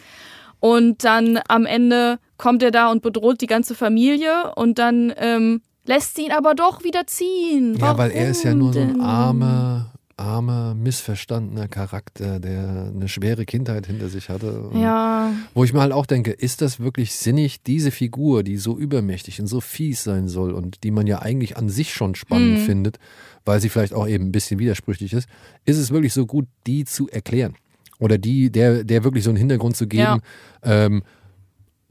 Und 0.58 1.04
dann 1.04 1.38
am 1.48 1.66
Ende 1.66 2.18
kommt 2.38 2.62
er 2.62 2.70
da 2.70 2.90
und 2.90 3.02
bedroht 3.02 3.42
die 3.42 3.46
ganze 3.46 3.74
Familie 3.74 4.54
und 4.54 4.78
dann 4.78 5.12
ähm, 5.18 5.60
lässt 5.84 6.16
sie 6.16 6.24
ihn 6.26 6.32
aber 6.32 6.54
doch 6.54 6.82
wieder 6.82 7.06
ziehen. 7.06 7.76
Ja, 7.78 7.98
weil 7.98 8.10
er 8.10 8.30
ist 8.30 8.42
ja 8.42 8.50
Warum 8.50 8.58
nur 8.58 8.72
so 8.72 8.80
ein 8.80 9.00
armer 9.00 9.92
armer, 10.18 10.74
missverstandener 10.74 11.68
Charakter, 11.68 12.40
der 12.40 12.90
eine 12.94 13.09
schwere 13.09 13.44
Kindheit 13.44 13.87
hinter 13.87 14.09
sich 14.09 14.29
hatte. 14.31 14.70
Ja, 14.74 15.33
Wo 15.55 15.62
ich 15.64 15.72
mir 15.74 15.81
halt 15.81 15.92
auch 15.92 16.07
denke, 16.07 16.31
ist 16.33 16.62
das 16.62 16.81
wirklich 16.81 17.14
sinnig, 17.14 17.62
diese 17.62 17.90
Figur, 17.90 18.42
die 18.42 18.57
so 18.57 18.79
übermächtig 18.79 19.40
und 19.40 19.46
so 19.46 19.61
fies 19.61 20.02
sein 20.05 20.29
soll 20.29 20.52
und 20.52 20.85
die 20.85 20.90
man 20.90 21.07
ja 21.07 21.20
eigentlich 21.20 21.57
an 21.59 21.68
sich 21.68 21.92
schon 21.92 22.14
spannend 22.14 22.52
Mhm. 22.55 22.64
findet, 22.64 22.98
weil 23.44 23.61
sie 23.61 23.68
vielleicht 23.68 23.92
auch 23.92 24.09
eben 24.09 24.26
ein 24.26 24.33
bisschen 24.33 24.59
widersprüchlich 24.59 25.12
ist, 25.12 25.29
ist 25.66 25.76
es 25.76 25.90
wirklich 25.90 26.14
so 26.14 26.24
gut, 26.26 26.46
die 26.66 26.85
zu 26.87 27.09
erklären? 27.09 27.55
Oder 27.98 28.18
die, 28.18 28.50
der, 28.50 28.85
der 28.85 29.05
wirklich 29.05 29.24
so 29.24 29.31
einen 29.31 29.38
Hintergrund 29.38 29.76
zu 29.76 29.87
geben, 29.87 30.20
ähm, 30.62 31.02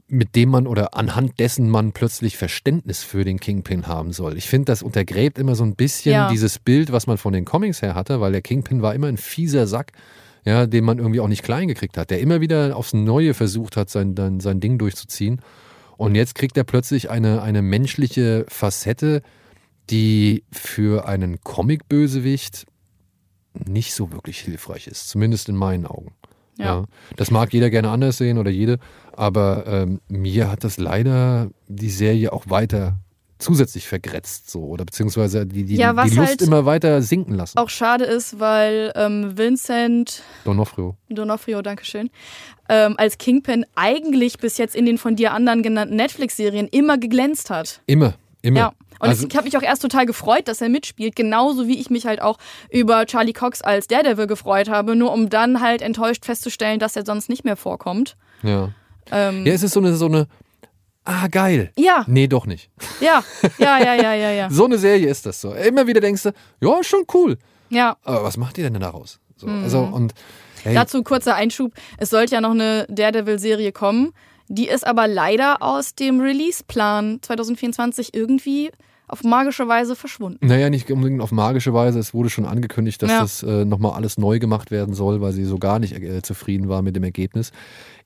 mit 0.08 0.36
dem 0.36 0.50
man 0.50 0.66
oder 0.66 0.94
anhand 0.94 1.38
dessen 1.40 1.68
man 1.68 1.92
plötzlich 1.92 2.36
Verständnis 2.36 3.02
für 3.02 3.24
den 3.24 3.40
Kingpin 3.40 3.88
haben 3.88 4.12
soll. 4.12 4.36
Ich 4.36 4.48
finde, 4.48 4.66
das 4.66 4.82
untergräbt 4.82 5.38
immer 5.38 5.56
so 5.56 5.64
ein 5.64 5.74
bisschen 5.74 6.12
Ja. 6.12 6.30
dieses 6.30 6.58
Bild, 6.60 6.92
was 6.92 7.06
man 7.06 7.18
von 7.18 7.32
den 7.32 7.44
Comics 7.44 7.82
her 7.82 7.94
hatte, 7.94 8.20
weil 8.20 8.32
der 8.32 8.42
Kingpin 8.42 8.82
war 8.82 8.94
immer 8.94 9.08
ein 9.08 9.16
fieser 9.16 9.66
Sack, 9.66 9.92
ja, 10.44 10.66
den 10.66 10.84
man 10.84 10.98
irgendwie 10.98 11.18
auch 11.18 11.26
nicht 11.28 11.42
klein 11.42 11.66
gekriegt 11.66 11.98
hat, 11.98 12.10
der 12.10 12.20
immer 12.20 12.40
wieder 12.40 12.76
aufs 12.76 12.92
Neue 12.92 13.34
versucht 13.34 13.76
hat, 13.76 13.90
sein, 13.90 14.14
sein, 14.16 14.38
sein 14.38 14.60
Ding 14.60 14.78
durchzuziehen. 14.78 15.40
Und 15.96 16.14
jetzt 16.14 16.36
kriegt 16.36 16.56
er 16.56 16.64
plötzlich 16.64 17.10
eine, 17.10 17.42
eine 17.42 17.62
menschliche 17.62 18.44
Facette, 18.48 19.22
die 19.90 20.44
für 20.52 21.08
einen 21.08 21.40
Comic-Bösewicht 21.40 22.66
nicht 23.66 23.94
so 23.94 24.12
wirklich 24.12 24.40
hilfreich 24.40 24.86
ist, 24.86 25.08
zumindest 25.08 25.48
in 25.48 25.56
meinen 25.56 25.86
Augen. 25.86 26.12
Ja. 26.58 26.84
Das 27.16 27.30
mag 27.30 27.52
jeder 27.52 27.70
gerne 27.70 27.90
anders 27.90 28.18
sehen 28.18 28.38
oder 28.38 28.50
jede, 28.50 28.78
aber 29.12 29.64
ähm, 29.66 30.00
mir 30.08 30.50
hat 30.50 30.64
das 30.64 30.78
leider 30.78 31.50
die 31.68 31.90
Serie 31.90 32.32
auch 32.32 32.44
weiter 32.48 32.96
zusätzlich 33.38 33.86
vergrätzt 33.86 34.50
so 34.50 34.60
oder 34.64 34.84
beziehungsweise 34.84 35.46
die, 35.46 35.64
die, 35.64 35.76
Ja, 35.76 35.92
die 35.92 36.14
Lust 36.14 36.28
halt 36.28 36.42
immer 36.42 36.64
weiter 36.64 37.02
sinken 37.02 37.34
lassen. 37.34 37.58
auch 37.58 37.68
schade 37.68 38.04
ist, 38.04 38.40
weil 38.40 38.92
ähm, 38.96 39.36
Vincent 39.36 40.22
Donofrio. 40.44 40.96
D'Onofrio, 41.10 41.60
Dankeschön, 41.60 42.08
ähm, 42.68 42.94
als 42.96 43.18
Kingpin 43.18 43.66
eigentlich 43.74 44.38
bis 44.38 44.56
jetzt 44.58 44.74
in 44.74 44.86
den 44.86 44.96
von 44.98 45.16
dir 45.16 45.32
anderen 45.32 45.62
genannten 45.62 45.96
Netflix-Serien 45.96 46.66
immer 46.68 46.96
geglänzt 46.98 47.50
hat. 47.50 47.82
Immer, 47.86 48.14
immer. 48.46 48.58
Ja. 48.60 48.72
Und 48.98 49.08
Also- 49.10 49.26
ich 49.28 49.36
habe 49.36 49.44
mich 49.44 49.56
auch 49.58 49.62
erst 49.62 49.82
total 49.82 50.06
gefreut, 50.06 50.48
dass 50.48 50.60
er 50.62 50.68
mitspielt, 50.70 51.14
genauso 51.16 51.68
wie 51.68 51.78
ich 51.78 51.90
mich 51.90 52.06
halt 52.06 52.22
auch 52.22 52.38
über 52.70 53.04
Charlie 53.04 53.34
Cox 53.34 53.60
als 53.60 53.86
Daredevil 53.88 54.26
gefreut 54.26 54.68
habe, 54.70 54.96
nur 54.96 55.12
um 55.12 55.28
dann 55.28 55.60
halt 55.60 55.82
enttäuscht 55.82 56.24
festzustellen, 56.24 56.78
dass 56.78 56.96
er 56.96 57.04
sonst 57.04 57.28
nicht 57.28 57.44
mehr 57.44 57.56
vorkommt. 57.56 58.16
Ja. 58.42 58.70
Ähm, 59.10 59.44
ja, 59.44 59.52
es 59.52 59.62
ist 59.62 59.72
so 59.74 59.80
eine, 59.80 59.94
so 59.96 60.06
eine, 60.06 60.26
ah 61.04 61.26
geil. 61.28 61.70
ja, 61.76 62.04
Nee, 62.08 62.26
doch 62.26 62.46
nicht. 62.46 62.70
ja, 63.00 63.22
ja, 63.58 63.78
ja, 63.78 63.94
ja, 63.94 64.14
ja, 64.14 64.30
ja. 64.30 64.48
So 64.50 64.64
eine 64.64 64.78
Serie 64.78 65.08
ist 65.08 65.26
das 65.26 65.40
so. 65.42 65.52
Immer 65.52 65.86
wieder 65.86 66.00
denkst 66.00 66.22
du, 66.22 66.32
ja, 66.60 66.82
schon 66.82 67.04
cool. 67.12 67.36
ja. 67.68 67.96
Aber 68.02 68.24
was 68.24 68.36
macht 68.38 68.56
ihr 68.58 68.68
denn 68.70 68.80
daraus? 68.80 69.20
So, 69.36 69.46
Also, 69.46 69.80
und 69.80 70.14
hey, 70.64 70.72
Mhm. 70.72 70.76
Dazu 70.76 71.02
kurzer 71.02 71.34
Einschub. 71.34 71.72
Es 71.98 72.08
sollte 72.10 72.34
ja 72.34 72.40
noch 72.40 72.52
eine 72.52 72.86
Daredevil-Serie 72.88 73.72
kommen. 73.72 74.12
Die 74.48 74.68
ist 74.68 74.86
aber 74.86 75.08
leider 75.08 75.62
aus 75.62 75.94
dem 75.94 76.20
Release-Plan 76.20 77.18
2024 77.22 78.14
irgendwie 78.14 78.70
auf 79.08 79.22
magische 79.22 79.68
Weise 79.68 79.94
verschwunden. 79.94 80.44
Naja, 80.46 80.68
nicht 80.68 80.90
unbedingt 80.90 81.20
auf 81.20 81.30
magische 81.30 81.72
Weise. 81.72 81.98
Es 82.00 82.12
wurde 82.12 82.28
schon 82.28 82.44
angekündigt, 82.44 83.00
dass 83.02 83.10
Ja. 83.10 83.20
das 83.20 83.42
äh, 83.44 83.64
nochmal 83.64 83.92
alles 83.92 84.18
neu 84.18 84.38
gemacht 84.40 84.70
werden 84.72 84.94
soll, 84.94 85.20
weil 85.20 85.32
sie 85.32 85.44
so 85.44 85.58
gar 85.58 85.78
nicht 85.78 85.92
äh, 85.94 86.22
zufrieden 86.22 86.68
war 86.68 86.82
mit 86.82 86.96
dem 86.96 87.04
Ergebnis. 87.04 87.52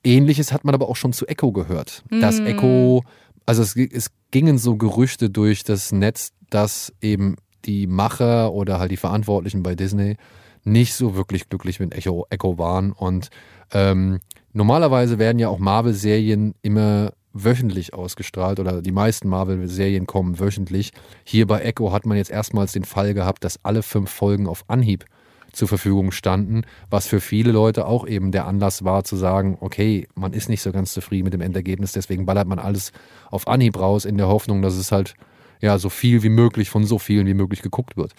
Ähnliches 0.03 0.51
hat 0.51 0.63
man 0.63 0.75
aber 0.75 0.89
auch 0.89 0.95
schon 0.95 1.13
zu 1.13 1.25
Echo 1.27 1.51
gehört. 1.51 2.03
Dass 2.11 2.39
Mhm. 2.39 2.45
Echo, 2.47 3.03
also 3.47 3.61
es, 3.63 3.75
es 3.75 4.11
gingen 4.29 4.57
so 4.59 4.75
Gerüchte 4.77 5.29
durch 5.31 5.63
das 5.63 5.91
Netz, 5.91 6.33
dass 6.51 6.93
eben 7.01 7.35
die 7.65 7.87
Macher 7.87 8.51
oder 8.53 8.79
halt 8.79 8.91
die 8.91 8.97
Verantwortlichen 8.97 9.63
bei 9.63 9.73
Disney 9.75 10.17
nicht 10.63 10.93
so 10.93 11.15
wirklich 11.15 11.49
glücklich 11.49 11.79
mit 11.79 11.95
Echo, 11.95 12.27
Echo 12.29 12.57
waren. 12.59 12.91
Und 12.91 13.29
ähm, 13.73 14.19
normalerweise 14.53 15.19
werden 15.19 15.39
ja 15.39 15.49
auch 15.49 15.59
Marvel-Serien 15.59 16.55
immer 16.61 17.13
wöchentlich 17.33 17.93
ausgestrahlt 17.93 18.59
oder 18.59 18.81
die 18.81 18.91
meisten 18.91 19.29
Marvel-Serien 19.29 20.05
kommen 20.05 20.39
wöchentlich. 20.39 20.91
Hier 21.23 21.47
bei 21.47 21.61
Echo 21.61 21.91
hat 21.91 22.05
man 22.05 22.17
jetzt 22.17 22.31
erstmals 22.31 22.73
den 22.73 22.83
Fall 22.83 23.13
gehabt, 23.13 23.43
dass 23.43 23.63
alle 23.63 23.83
fünf 23.83 24.09
Folgen 24.09 24.47
auf 24.47 24.65
Anhieb 24.67 25.05
zur 25.51 25.67
Verfügung 25.67 26.11
standen, 26.11 26.63
was 26.89 27.07
für 27.07 27.19
viele 27.19 27.51
Leute 27.51 27.85
auch 27.85 28.07
eben 28.07 28.31
der 28.31 28.47
Anlass 28.47 28.83
war 28.83 29.03
zu 29.03 29.15
sagen, 29.15 29.57
okay, 29.59 30.07
man 30.15 30.33
ist 30.33 30.49
nicht 30.49 30.61
so 30.61 30.71
ganz 30.71 30.93
zufrieden 30.93 31.25
mit 31.25 31.33
dem 31.33 31.41
Endergebnis, 31.41 31.91
deswegen 31.91 32.25
ballert 32.25 32.47
man 32.47 32.59
alles 32.59 32.91
auf 33.29 33.47
Anhieb 33.47 33.77
raus 33.77 34.05
in 34.05 34.17
der 34.17 34.27
Hoffnung, 34.27 34.61
dass 34.61 34.75
es 34.75 34.91
halt 34.91 35.13
ja 35.59 35.77
so 35.77 35.89
viel 35.89 36.23
wie 36.23 36.29
möglich 36.29 36.69
von 36.69 36.85
so 36.85 36.99
vielen 36.99 37.27
wie 37.27 37.33
möglich 37.33 37.61
geguckt 37.61 37.97
wird. 37.97 38.13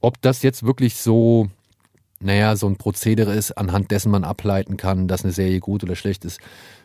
Ob 0.00 0.20
das 0.22 0.42
jetzt 0.42 0.64
wirklich 0.64 0.96
so, 0.96 1.48
naja, 2.24 2.56
so 2.56 2.66
ein 2.66 2.76
Prozedere 2.76 3.34
ist, 3.34 3.52
anhand 3.52 3.90
dessen 3.90 4.10
man 4.10 4.24
ableiten 4.24 4.76
kann, 4.76 5.08
dass 5.08 5.24
eine 5.24 5.32
Serie 5.32 5.60
gut 5.60 5.84
oder 5.84 5.94
schlecht 5.94 6.24
ist, 6.24 6.40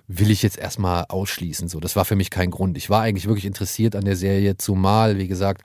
will 0.07 0.31
ich 0.31 0.43
jetzt 0.43 0.57
erstmal 0.57 1.05
ausschließen. 1.07 1.69
So, 1.69 1.79
das 1.79 1.95
war 1.95 2.05
für 2.05 2.15
mich 2.15 2.29
kein 2.29 2.51
Grund. 2.51 2.77
Ich 2.77 2.89
war 2.89 3.01
eigentlich 3.01 3.27
wirklich 3.27 3.45
interessiert 3.45 3.95
an 3.95 4.05
der 4.05 4.15
Serie, 4.15 4.57
zumal, 4.57 5.17
wie 5.17 5.27
gesagt, 5.27 5.61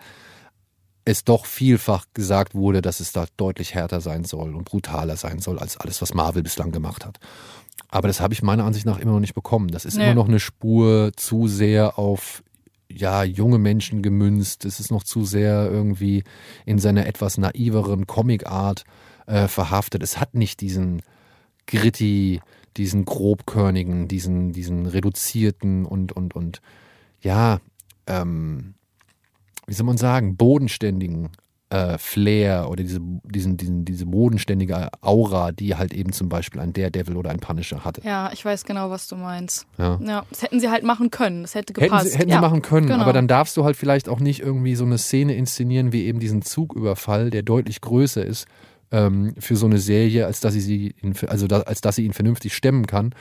es 1.04 1.24
doch 1.24 1.44
vielfach 1.44 2.06
gesagt 2.14 2.54
wurde, 2.54 2.80
dass 2.82 3.00
es 3.00 3.12
da 3.12 3.26
deutlich 3.36 3.74
härter 3.74 4.00
sein 4.00 4.24
soll 4.24 4.54
und 4.54 4.64
brutaler 4.64 5.16
sein 5.16 5.38
soll 5.40 5.58
als 5.58 5.76
alles, 5.76 6.00
was 6.00 6.14
Marvel 6.14 6.42
bislang 6.42 6.72
gemacht 6.72 7.04
hat. 7.04 7.18
Aber 7.88 8.08
das 8.08 8.20
habe 8.20 8.32
ich 8.32 8.42
meiner 8.42 8.64
Ansicht 8.64 8.86
nach 8.86 8.98
immer 8.98 9.12
noch 9.12 9.20
nicht 9.20 9.34
bekommen. 9.34 9.68
Das 9.68 9.84
ist 9.84 9.96
Nee. 9.96 10.04
immer 10.04 10.14
noch 10.14 10.28
eine 10.28 10.40
Spur 10.40 11.12
zu 11.16 11.48
sehr 11.48 11.98
auf 11.98 12.42
ja, 12.90 13.24
junge 13.24 13.58
Menschen 13.58 14.02
gemünzt. 14.02 14.64
Es 14.64 14.78
ist 14.78 14.90
noch 14.90 15.02
zu 15.02 15.24
sehr 15.24 15.68
irgendwie 15.70 16.22
in 16.64 16.78
seiner 16.78 17.06
etwas 17.06 17.38
naiveren 17.38 18.06
Comic-Art 18.06 18.84
äh, 19.26 19.48
verhaftet. 19.48 20.02
Es 20.02 20.18
hat 20.18 20.34
nicht 20.34 20.60
diesen 20.60 21.02
gritty, 21.66 22.40
diesen 22.76 23.04
grobkörnigen, 23.04 24.08
diesen, 24.08 24.52
diesen 24.52 24.86
reduzierten 24.86 25.86
und, 25.86 26.12
und, 26.12 26.34
und 26.34 26.60
ja, 27.20 27.60
ähm, 28.06 28.74
wie 29.66 29.74
soll 29.74 29.86
man 29.86 29.96
sagen, 29.96 30.36
bodenständigen 30.36 31.30
äh, 31.70 31.96
Flair 31.98 32.68
oder 32.68 32.82
diese, 32.82 33.00
diesen, 33.00 33.56
diesen, 33.56 33.84
diese 33.84 34.06
bodenständige 34.06 34.88
Aura, 35.00 35.52
die 35.52 35.74
halt 35.74 35.94
eben 35.94 36.12
zum 36.12 36.28
Beispiel 36.28 36.60
ein 36.60 36.72
Daredevil 36.72 37.16
oder 37.16 37.30
ein 37.30 37.40
Punisher 37.40 37.84
hatte. 37.84 38.02
Ja, 38.04 38.30
ich 38.32 38.44
weiß 38.44 38.64
genau, 38.64 38.90
was 38.90 39.08
du 39.08 39.16
meinst. 39.16 39.66
Ja. 39.78 39.98
Ja, 40.04 40.24
das 40.28 40.42
hätten 40.42 40.60
sie 40.60 40.68
halt 40.68 40.84
machen 40.84 41.10
können. 41.10 41.42
Das 41.42 41.54
hätte 41.54 41.72
Hätten, 41.72 41.84
gepasst. 41.84 42.10
sie, 42.10 42.18
hätten 42.18 42.28
ja. 42.30 42.36
sie 42.36 42.42
machen 42.42 42.62
können, 42.62 42.88
genau. 42.88 43.02
aber 43.02 43.12
dann 43.12 43.28
darfst 43.28 43.56
du 43.56 43.64
halt 43.64 43.76
vielleicht 43.76 44.08
auch 44.08 44.20
nicht 44.20 44.40
irgendwie 44.40 44.74
so 44.74 44.84
eine 44.84 44.98
Szene 44.98 45.34
inszenieren 45.34 45.92
wie 45.92 46.04
eben 46.04 46.20
diesen 46.20 46.42
Zugüberfall, 46.42 47.30
der 47.30 47.42
deutlich 47.42 47.80
größer 47.80 48.24
ist 48.24 48.46
ähm, 48.94 49.34
für 49.38 49.56
so 49.56 49.66
eine 49.66 49.78
Serie, 49.78 50.26
als 50.26 50.40
dass 50.40 50.54
sie, 50.54 50.60
sie 50.60 50.94
ihn, 51.02 51.14
also 51.26 51.48
da, 51.48 51.60
als 51.62 51.80
dass 51.80 51.96
sie 51.96 52.04
ihn 52.04 52.12
vernünftig 52.12 52.54
stemmen 52.54 52.86
kann. 52.86 53.14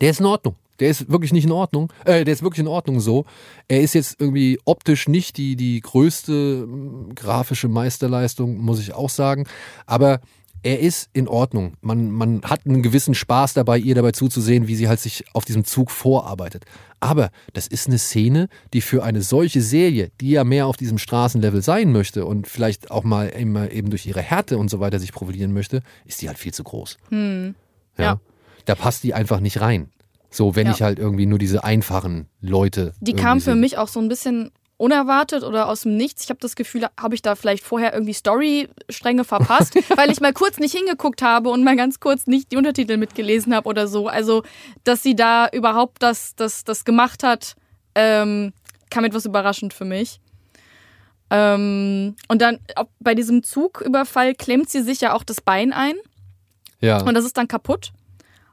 Der 0.00 0.10
ist 0.10 0.20
in 0.20 0.26
Ordnung. 0.26 0.54
Der 0.78 0.88
ist 0.88 1.10
wirklich 1.10 1.32
nicht 1.32 1.44
in 1.44 1.52
Ordnung. 1.52 1.92
Äh, 2.04 2.24
der 2.24 2.32
ist 2.32 2.42
wirklich 2.42 2.60
in 2.60 2.68
Ordnung 2.68 3.00
so. 3.00 3.26
Er 3.68 3.80
ist 3.80 3.94
jetzt 3.94 4.20
irgendwie 4.20 4.58
optisch 4.64 5.08
nicht 5.08 5.36
die, 5.36 5.56
die 5.56 5.80
größte 5.80 6.32
ähm, 6.32 7.14
grafische 7.14 7.68
Meisterleistung, 7.68 8.58
muss 8.58 8.80
ich 8.80 8.94
auch 8.94 9.10
sagen. 9.10 9.46
Aber 9.84 10.20
er 10.62 10.80
ist 10.80 11.08
in 11.12 11.26
Ordnung. 11.28 11.74
Man, 11.80 12.10
man 12.10 12.42
hat 12.42 12.66
einen 12.66 12.82
gewissen 12.82 13.14
Spaß 13.14 13.54
dabei, 13.54 13.78
ihr 13.78 13.94
dabei 13.94 14.12
zuzusehen, 14.12 14.66
wie 14.68 14.76
sie 14.76 14.88
halt 14.88 15.00
sich 15.00 15.24
auf 15.32 15.44
diesem 15.44 15.64
Zug 15.64 15.90
vorarbeitet. 15.90 16.64
Aber 17.00 17.30
das 17.54 17.66
ist 17.66 17.86
eine 17.88 17.98
Szene, 17.98 18.48
die 18.74 18.80
für 18.82 19.02
eine 19.02 19.22
solche 19.22 19.62
Serie, 19.62 20.10
die 20.20 20.30
ja 20.30 20.44
mehr 20.44 20.66
auf 20.66 20.76
diesem 20.76 20.98
Straßenlevel 20.98 21.62
sein 21.62 21.92
möchte 21.92 22.26
und 22.26 22.46
vielleicht 22.46 22.90
auch 22.90 23.04
mal 23.04 23.28
immer 23.28 23.70
eben 23.70 23.88
durch 23.90 24.06
ihre 24.06 24.20
Härte 24.20 24.58
und 24.58 24.68
so 24.68 24.80
weiter 24.80 24.98
sich 24.98 25.12
profilieren 25.12 25.52
möchte, 25.52 25.82
ist 26.04 26.20
die 26.20 26.28
halt 26.28 26.38
viel 26.38 26.52
zu 26.52 26.62
groß. 26.64 26.98
Hm. 27.08 27.54
Ja. 27.96 28.04
Ja. 28.04 28.20
Da 28.66 28.74
passt 28.74 29.02
die 29.02 29.14
einfach 29.14 29.40
nicht 29.40 29.60
rein. 29.60 29.88
So, 30.28 30.54
wenn 30.54 30.66
Ja. 30.66 30.72
ich 30.74 30.82
halt 30.82 30.98
irgendwie 30.98 31.26
nur 31.26 31.38
diese 31.38 31.64
einfachen 31.64 32.28
Leute. 32.40 32.92
Die 33.00 33.14
kam 33.14 33.40
für 33.40 33.54
mich 33.54 33.78
auch 33.78 33.88
so 33.88 33.98
ein 33.98 34.08
bisschen 34.08 34.52
unerwartet 34.80 35.44
oder 35.44 35.68
aus 35.68 35.82
dem 35.82 35.96
Nichts. 35.96 36.24
Ich 36.24 36.30
habe 36.30 36.40
das 36.40 36.56
Gefühl, 36.56 36.86
habe 36.98 37.14
ich 37.14 37.20
da 37.20 37.34
vielleicht 37.34 37.62
vorher 37.62 37.92
irgendwie 37.92 38.14
Storystränge 38.14 39.24
verpasst, 39.24 39.74
weil 39.96 40.10
ich 40.10 40.20
mal 40.20 40.32
kurz 40.32 40.58
nicht 40.58 40.74
hingeguckt 40.74 41.20
habe 41.20 41.50
und 41.50 41.62
mal 41.62 41.76
ganz 41.76 42.00
kurz 42.00 42.26
nicht 42.26 42.50
die 42.50 42.56
Untertitel 42.56 42.96
mitgelesen 42.96 43.54
habe 43.54 43.68
oder 43.68 43.86
so. 43.86 44.08
Also, 44.08 44.42
dass 44.84 45.02
sie 45.02 45.14
da 45.14 45.48
überhaupt 45.48 46.02
das, 46.02 46.34
das, 46.34 46.64
das 46.64 46.86
gemacht 46.86 47.22
hat, 47.22 47.56
ähm, 47.94 48.54
kam 48.88 49.04
etwas 49.04 49.26
überraschend 49.26 49.74
für 49.74 49.84
mich. 49.84 50.18
Ähm, 51.28 52.16
und 52.28 52.40
dann 52.40 52.58
bei 53.00 53.14
diesem 53.14 53.42
Zugüberfall 53.42 54.34
klemmt 54.34 54.70
sie 54.70 54.80
sich 54.80 55.02
ja 55.02 55.12
auch 55.12 55.24
das 55.24 55.42
Bein 55.42 55.74
ein. 55.74 55.94
Ja. 56.80 57.02
Und 57.02 57.12
das 57.12 57.26
ist 57.26 57.36
dann 57.36 57.48
kaputt. 57.48 57.92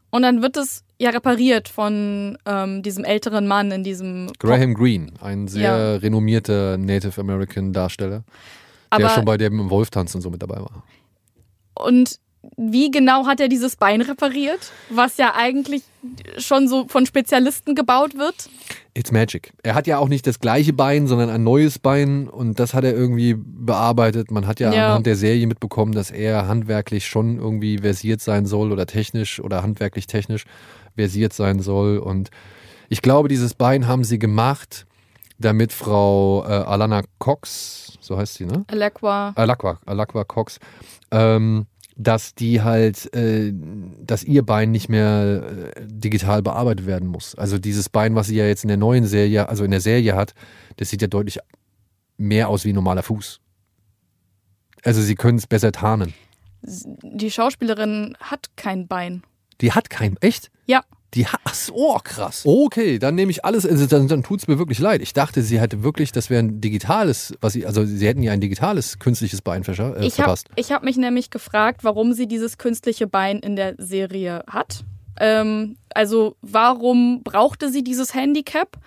Und 0.10 0.24
dann 0.24 0.42
wird 0.42 0.58
es 0.58 0.84
ja 1.00 1.10
repariert 1.12 1.68
von 1.70 2.38
ähm, 2.46 2.82
diesem 2.84 3.04
älteren 3.04 3.48
Mann 3.48 3.72
in 3.72 3.84
diesem. 3.84 4.32
Graham 4.40 4.74
Greene, 4.74 5.12
ein 5.22 5.48
sehr 5.48 5.62
Ja. 5.62 5.96
renommierter 5.98 6.78
Native 6.78 7.20
American 7.22 7.74
Darsteller, 7.74 8.24
Aber 8.90 9.04
der 9.04 9.10
schon 9.10 9.26
bei 9.26 9.38
dem 9.38 9.70
Wolftanz 9.70 10.16
und 10.16 10.22
so 10.22 10.30
mit 10.30 10.42
dabei 10.42 10.58
war. 10.60 10.84
und 11.76 12.20
wie 12.56 12.92
genau 12.92 13.26
hat 13.26 13.42
er 13.42 13.50
dieses 13.50 13.76
Bein 13.76 14.00
repariert, 14.00 14.72
was 14.90 15.18
ja 15.18 15.34
eigentlich 15.36 15.84
schon 16.38 16.70
so 16.70 16.88
von 16.88 17.06
Spezialisten 17.06 17.76
gebaut 17.76 18.18
wird? 18.18 18.50
It's 18.94 19.12
magic. 19.12 19.52
Er 19.64 19.76
hat 19.76 19.86
ja 19.86 19.98
auch 19.98 20.08
nicht 20.08 20.26
das 20.26 20.40
gleiche 20.40 20.72
Bein, 20.72 21.08
sondern 21.08 21.30
ein 21.30 21.44
neues 21.44 21.78
Bein 21.78 22.30
und 22.30 22.58
das 22.60 22.74
hat 22.74 22.86
er 22.86 22.94
irgendwie 22.94 23.36
bearbeitet. 23.38 24.32
Man 24.32 24.48
hat 24.48 24.62
ja, 24.62 24.72
Ja. 24.74 24.88
anhand 24.88 25.08
der 25.08 25.18
Serie 25.18 25.46
mitbekommen, 25.46 25.92
dass 25.92 26.10
er 26.10 26.48
handwerklich 26.48 27.06
schon 27.08 27.38
irgendwie 27.38 27.80
versiert 27.80 28.22
sein 28.22 28.46
soll 28.46 28.72
oder 28.72 28.86
technisch 28.86 29.42
oder 29.42 29.62
handwerklich 29.62 30.08
technisch 30.08 30.46
versiert 30.98 31.32
sein 31.32 31.60
soll. 31.60 32.00
Und 32.00 32.30
ich 32.90 33.02
glaube, 33.02 33.30
dieses 33.30 33.54
Bein 33.54 33.88
haben 33.88 34.04
sie 34.04 34.20
gemacht, 34.20 34.86
damit 35.38 35.72
Frau 35.72 36.44
äh, 36.44 36.48
Alana 36.48 37.04
Cox, 37.20 37.98
so 38.02 38.18
heißt 38.18 38.36
sie, 38.36 38.46
ne? 38.46 38.66
Alakwa. 38.68 39.34
Alakwa, 39.36 39.80
Alakwa 39.86 40.24
Cox, 40.24 40.60
ähm, 41.12 41.68
dass 41.96 42.34
die 42.34 42.62
halt, 42.62 43.14
äh, 43.14 43.54
dass 43.54 44.24
ihr 44.24 44.44
Bein 44.44 44.72
nicht 44.72 44.90
mehr 44.90 45.74
äh, 45.76 45.82
digital 45.86 46.42
bearbeitet 46.42 46.88
werden 46.88 47.08
muss. 47.08 47.36
Also 47.36 47.60
dieses 47.60 47.90
Bein, 47.90 48.16
was 48.16 48.28
sie 48.28 48.36
ja 48.36 48.46
jetzt 48.46 48.64
in 48.64 48.70
der 48.70 48.78
neuen 48.78 49.06
Serie, 49.06 49.48
also 49.48 49.64
in 49.64 49.72
der 49.72 49.82
Serie 49.82 50.16
hat, 50.16 50.34
das 50.78 50.90
sieht 50.90 51.02
ja 51.02 51.08
deutlich 51.08 51.40
mehr 52.18 52.50
aus 52.50 52.66
wie 52.66 52.70
ein 52.70 52.76
normaler 52.76 53.04
Fuß. 53.04 53.40
Also 54.84 55.02
sie 55.02 55.16
können 55.16 55.38
es 55.38 55.48
besser 55.48 55.72
tarnen. 55.72 56.14
Die 56.62 57.32
Schauspielerin 57.32 58.18
hat 58.20 58.50
kein 58.56 58.88
Bein. 58.88 59.24
Die 59.62 59.72
hat 59.72 59.90
kein, 59.90 60.18
echt? 60.22 60.52
Ja. 60.66 60.84
Die 61.14 61.26
hat, 61.26 61.40
ach 61.46 61.54
so, 61.54 61.74
oh, 61.74 62.00
krass. 62.04 62.44
Okay, 62.46 63.00
dann 63.00 63.16
nehme 63.16 63.32
ich 63.32 63.46
alles, 63.46 63.66
also 63.66 63.86
dann, 63.86 64.08
dann 64.08 64.24
tut 64.24 64.42
es 64.42 64.48
mir 64.48 64.60
wirklich 64.60 64.80
leid. 64.80 65.02
Ich 65.02 65.14
dachte, 65.14 65.42
sie 65.42 65.60
hätte 65.60 65.82
wirklich, 65.82 66.12
das 66.12 66.30
wäre 66.30 66.44
ein 66.44 66.60
digitales, 66.60 67.34
was 67.40 67.54
sie, 67.54 67.66
also 67.66 67.86
sie 67.86 68.06
hätten 68.06 68.22
ja 68.24 68.34
ein 68.34 68.42
digitales 68.42 69.00
künstliches 69.00 69.42
Bein 69.42 69.64
äh, 69.64 69.72
Ich 69.72 69.80
habe 69.80 69.96
verpasst. 70.12 70.50
hab 70.58 70.84
mich 70.84 70.98
nämlich 70.98 71.30
gefragt, 71.30 71.84
warum 71.84 72.14
sie 72.14 72.28
dieses 72.28 72.58
künstliche 72.58 73.08
Bein 73.08 73.40
in 73.40 73.56
der 73.56 73.76
Serie 73.78 74.44
hat. 74.48 74.84
Ähm, 75.20 75.78
also 75.94 76.36
warum 76.42 77.24
brauchte 77.24 77.72
sie 77.72 77.84
dieses 77.84 78.14
Handicap? 78.14 78.78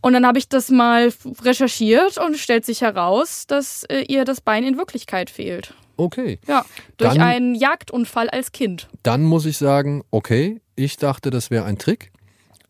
Und 0.00 0.12
dann 0.12 0.26
habe 0.26 0.38
ich 0.38 0.48
das 0.48 0.70
mal 0.70 1.12
recherchiert 1.42 2.18
und 2.18 2.34
es 2.34 2.40
stellt 2.40 2.64
sich 2.64 2.82
heraus, 2.82 3.46
dass 3.46 3.84
äh, 3.84 4.02
ihr 4.08 4.24
das 4.24 4.40
Bein 4.40 4.64
in 4.64 4.76
Wirklichkeit 4.76 5.30
fehlt. 5.30 5.74
Okay. 5.98 6.38
Ja, 6.48 6.64
durch 6.96 7.12
Dann- 7.14 7.20
einen 7.22 7.54
Jagdunfall 7.54 8.30
als 8.30 8.52
Kind. 8.52 8.88
dann 9.02 9.24
muss 9.24 9.44
ich 9.46 9.58
sagen, 9.58 10.02
okay, 10.10 10.60
ich 10.76 10.96
dachte, 10.96 11.28
das 11.30 11.50
wäre 11.50 11.64
ein 11.64 11.76
Trick. 11.76 12.12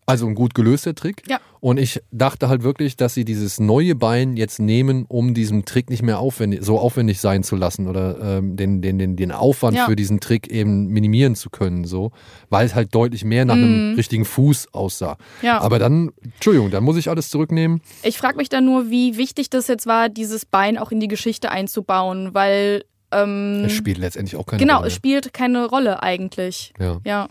Also 0.07 0.27
ein 0.27 0.35
gut 0.35 0.55
gelöster 0.55 0.95
Trick. 0.95 1.23
Ja. 1.29 1.39
Und 1.61 1.79
ich 1.79 2.01
dachte 2.11 2.49
halt 2.49 2.63
wirklich, 2.63 2.97
dass 2.97 3.13
sie 3.13 3.27
dieses 3.27 3.61
neue 3.61 3.95
Bein 3.95 4.39
jetzt 4.39 4.59
nehmen, 4.59 5.05
um 5.07 5.35
diesen 5.35 5.67
Trick 5.67 5.91
nicht 5.91 6.03
mehr 6.03 6.19
aufwendig, 6.19 6.61
so 6.63 6.79
aufwendig 6.79 7.21
sein 7.21 7.43
zu 7.43 7.57
lassen 7.57 7.87
oder 7.87 8.39
ähm, 8.39 8.57
den, 8.57 8.81
den, 8.81 8.99
den, 8.99 9.17
den 9.17 9.33
Aufwand 9.33 9.77
Ja. 9.77 9.85
für 9.85 9.97
diesen 9.97 10.19
Trick 10.21 10.47
eben 10.51 10.87
minimieren 10.87 11.35
zu 11.35 11.51
können, 11.51 11.85
so, 11.85 12.11
weil 12.49 12.65
es 12.65 12.75
halt 12.75 12.95
deutlich 12.95 13.23
mehr 13.23 13.45
nach 13.45 13.57
einem 13.57 13.97
richtigen 13.97 14.25
Fuß 14.25 14.73
aussah. 14.73 15.19
Mhm. 15.43 15.47
Ja. 15.47 15.61
Aber 15.61 15.79
dann, 15.79 16.11
Entschuldigung, 16.23 16.71
dann 16.71 16.85
muss 16.85 16.97
ich 16.97 17.11
alles 17.11 17.29
zurücknehmen. 17.29 17.83
Ich 18.03 18.17
frage 18.17 18.39
mich 18.39 18.49
dann 18.49 18.65
nur, 18.65 18.89
wie 18.89 19.19
wichtig 19.19 19.51
das 19.51 19.69
jetzt 19.69 19.87
war, 19.87 20.09
dieses 20.09 20.47
Bein 20.47 20.79
auch 20.79 20.91
in 20.91 21.01
die 21.01 21.09
Geschichte 21.09 21.51
einzubauen, 21.51 22.31
weil 22.33 22.83
ähm, 23.13 23.65
Es 23.65 23.73
spielt 23.73 23.99
letztendlich 23.99 24.37
auch 24.37 24.47
keine 24.47 24.61
genau, 24.61 24.77
Rolle. 24.79 24.89
es 24.89 24.95
spielt 24.95 25.33
keine 25.33 25.67
Rolle 25.67 26.03
eigentlich. 26.03 26.73
Ja. 26.79 27.01
Ja. 27.05 27.29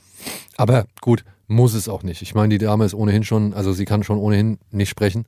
Aber 0.57 0.85
gut, 1.01 1.23
muss 1.47 1.73
es 1.73 1.87
auch 1.89 2.03
nicht. 2.03 2.21
Ich 2.21 2.35
meine, 2.35 2.49
die 2.49 2.57
Dame 2.63 2.85
ist 2.85 2.93
ohnehin 2.93 3.23
schon, 3.23 3.53
also 3.53 3.73
sie 3.73 3.85
kann 3.85 4.03
schon 4.03 4.17
ohnehin 4.17 4.57
nicht 4.71 4.89
sprechen. 4.89 5.25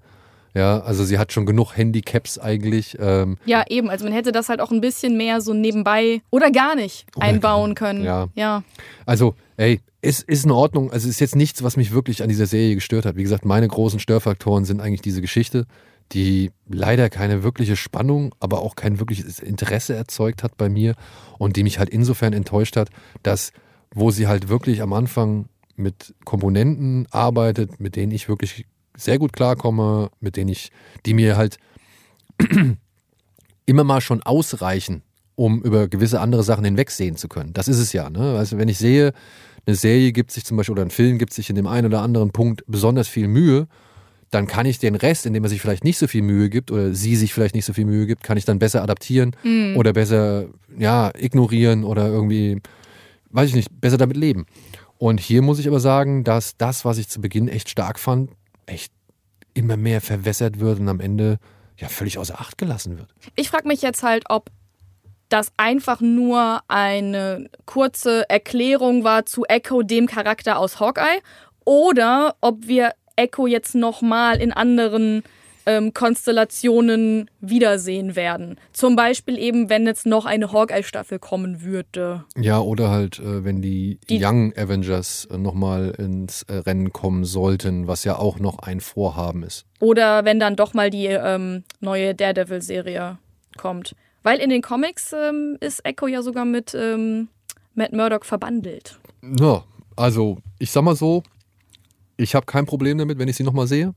Ja, 0.56 0.80
also 0.80 1.06
sie 1.06 1.20
hat 1.20 1.32
schon 1.32 1.46
genug 1.46 1.78
Handicaps 1.78 2.40
eigentlich. 2.40 2.98
Ähm, 3.00 3.38
Ja, 3.46 3.64
eben. 3.70 3.90
Also 3.90 4.04
man 4.06 4.14
hätte 4.14 4.32
das 4.32 4.50
halt 4.50 4.62
auch 4.62 4.72
ein 4.72 4.82
bisschen 4.82 5.16
mehr 5.16 5.42
so 5.42 5.54
nebenbei 5.54 6.22
oder 6.32 6.50
gar 6.52 6.76
nicht 6.76 7.06
Oder 7.16 7.28
einbauen 7.28 7.76
können. 7.76 8.04
ja. 8.04 8.28
ja. 8.34 8.64
also, 9.06 9.36
ey, 9.58 9.80
es 10.02 10.22
ist 10.22 10.46
in 10.46 10.52
Ordnung. 10.52 10.92
Also 10.92 11.08
es 11.08 11.16
ist 11.16 11.20
jetzt 11.20 11.36
nichts, 11.36 11.62
was 11.62 11.78
mich 11.78 11.92
wirklich 11.94 12.24
an 12.24 12.30
dieser 12.30 12.48
Serie 12.48 12.74
gestört 12.74 13.06
hat. 13.06 13.16
Wie 13.16 13.22
gesagt, 13.24 13.46
meine 13.46 13.68
großen 13.68 14.00
Störfaktoren 14.00 14.66
sind 14.66 14.82
eigentlich 14.82 15.02
diese 15.02 15.22
Geschichte, 15.22 15.68
die 16.12 16.52
leider 16.68 17.10
keine 17.10 17.44
wirkliche 17.44 17.76
Spannung, 17.76 18.34
aber 18.40 18.62
auch 18.62 18.76
kein 18.76 19.00
wirkliches 19.00 19.40
Interesse 19.40 19.96
erzeugt 19.96 20.44
hat 20.44 20.58
bei 20.58 20.70
mir 20.70 20.96
und 21.38 21.56
die 21.56 21.64
mich 21.64 21.80
halt 21.80 21.90
insofern 21.90 22.34
enttäuscht 22.34 22.76
hat, 22.76 22.90
dass 23.24 23.52
wo 23.94 24.12
sie 24.12 24.28
halt 24.28 24.50
wirklich 24.50 24.82
am 24.82 24.94
Anfang 24.94 25.50
mit 25.76 26.14
Komponenten 26.26 27.08
arbeitet, 27.10 27.80
mit 27.80 27.96
denen 27.96 28.12
ich 28.12 28.30
wirklich 28.30 28.66
sehr 28.96 29.18
gut 29.18 29.34
klarkomme, 29.34 30.12
mit 30.20 30.36
denen 30.36 30.50
ich, 30.50 30.72
die 31.06 31.14
mir 31.14 31.38
halt 31.38 31.58
immer 33.66 33.84
mal 33.84 34.02
schon 34.02 34.22
ausreichen, 34.22 35.04
um 35.36 35.62
über 35.64 35.88
gewisse 35.88 36.20
andere 36.20 36.44
Sachen 36.44 36.66
hinwegsehen 36.66 37.16
zu 37.16 37.30
können. 37.30 37.54
Das 37.54 37.68
ist 37.68 37.80
es 37.80 37.94
ja. 37.94 38.10
Ne? 38.10 38.38
Also 38.38 38.58
wenn 38.58 38.68
ich 38.68 38.78
sehe, 38.78 39.14
eine 39.66 39.76
Serie 39.76 40.12
gibt 40.12 40.32
sich 40.32 40.46
zum 40.46 40.58
Beispiel 40.58 40.74
oder 40.74 40.84
ein 40.84 40.92
Film 40.92 41.18
gibt 41.18 41.34
sich 41.34 41.50
in 41.50 41.56
dem 41.56 41.68
einen 41.68 41.88
oder 41.88 42.02
anderen 42.02 42.32
Punkt 42.32 42.64
besonders 42.68 43.08
viel 43.08 43.28
Mühe, 43.28 43.68
dann 44.32 44.48
kann 44.48 44.66
ich 44.66 44.80
den 44.80 44.96
Rest, 44.96 45.26
indem 45.26 45.44
er 45.44 45.50
sich 45.50 45.62
vielleicht 45.62 45.84
nicht 45.84 45.98
so 45.98 46.08
viel 46.08 46.22
Mühe 46.22 46.50
gibt 46.50 46.72
oder 46.72 46.94
sie 46.94 47.16
sich 47.16 47.34
vielleicht 47.34 47.56
nicht 47.56 47.66
so 47.66 47.74
viel 47.74 47.86
Mühe 47.86 48.06
gibt, 48.06 48.24
kann 48.24 48.38
ich 48.38 48.46
dann 48.46 48.60
besser 48.60 48.84
adaptieren 48.84 49.36
oder 49.76 49.94
besser 49.94 50.46
ja, 50.78 51.12
ignorieren 51.18 51.84
oder 51.84 52.08
irgendwie, 52.08 52.62
weiß 53.32 53.50
ich 53.50 53.56
nicht, 53.56 53.82
besser 53.82 53.98
damit 53.98 54.18
leben. 54.18 54.46
Und 54.98 55.20
hier 55.20 55.42
muss 55.42 55.60
ich 55.60 55.68
aber 55.68 55.80
sagen, 55.80 56.24
dass 56.24 56.58
das, 56.58 56.86
was 56.86 56.98
ich 56.98 57.08
zu 57.08 57.22
Beginn 57.22 57.48
echt 57.48 57.70
stark 57.70 58.00
fand, 58.00 58.32
echt 58.66 58.92
immer 59.54 59.78
mehr 59.78 60.02
verwässert 60.02 60.60
wird 60.60 60.80
und 60.80 60.90
am 60.90 61.00
Ende 61.00 61.40
ja 61.78 61.88
völlig 61.88 62.18
außer 62.18 62.40
Acht 62.40 62.58
gelassen 62.58 62.98
wird. 62.98 63.10
Ich 63.36 63.50
frage 63.50 63.68
mich 63.68 63.82
jetzt 63.82 64.04
halt, 64.04 64.26
ob 64.30 64.52
das 65.30 65.52
einfach 65.58 66.02
nur 66.02 66.62
eine 66.68 67.50
kurze 67.66 68.30
Erklärung 68.30 69.04
war 69.04 69.26
zu 69.26 69.46
Echo, 69.46 69.84
dem 69.84 70.08
Charakter 70.08 70.58
aus 70.58 70.80
Hawkeye, 70.80 71.22
oder 71.66 72.36
ob 72.42 72.68
wir 72.68 72.94
Echo 73.20 73.48
jetzt 73.48 73.76
nochmal 73.76 74.42
in 74.42 74.52
anderen 74.54 75.24
ähm, 75.66 75.94
Konstellationen 75.94 77.30
wiedersehen 77.42 78.16
werden. 78.16 78.58
Zum 78.74 78.96
Beispiel 78.96 79.38
eben, 79.38 79.70
wenn 79.70 79.86
jetzt 79.86 80.06
noch 80.06 80.26
eine 80.26 80.52
Hawkeye-Staffel 80.54 81.20
kommen 81.20 81.62
würde. 81.62 82.24
Ja, 82.38 82.60
oder 82.60 82.90
halt, 82.90 83.20
äh, 83.20 83.44
wenn 83.44 83.62
die, 83.62 84.00
Die- 84.10 84.24
Young 84.24 84.54
Avengers 84.58 85.28
äh, 85.32 85.38
nochmal 85.38 85.94
ins 85.98 86.44
äh, 86.44 86.56
Rennen 86.56 86.94
kommen 86.94 87.26
sollten, 87.26 87.88
was 87.88 88.04
ja 88.06 88.18
auch 88.18 88.40
noch 88.40 88.60
ein 88.60 88.80
Vorhaben 88.80 89.44
ist. 89.44 89.66
Oder 89.80 90.24
wenn 90.26 90.40
dann 90.40 90.56
doch 90.56 90.74
mal 90.74 90.90
die 90.90 91.08
ähm, 91.08 91.64
neue 91.82 92.16
Daredevil-Serie 92.16 93.18
kommt. 93.58 93.96
Weil 94.24 94.40
in 94.40 94.50
den 94.50 94.62
Comics 94.62 95.14
ähm, 95.14 95.58
ist 95.60 95.86
Echo 95.86 96.08
ja 96.08 96.22
sogar 96.22 96.46
mit 96.46 96.74
ähm, 96.74 97.28
Matt 97.76 97.94
Murdock 97.94 98.26
verbandelt. 98.26 98.98
Ja, 99.40 99.64
also 99.96 100.38
ich 100.58 100.72
sag 100.72 100.84
mal 100.84 100.96
so, 100.96 101.24
ich 102.20 102.36
habe 102.36 102.46
kein 102.46 102.66
Problem 102.66 102.98
damit, 102.98 103.18
wenn 103.18 103.28
ich 103.28 103.36
sie 103.38 103.44
nochmal 103.44 103.68
sehe. 103.68 103.94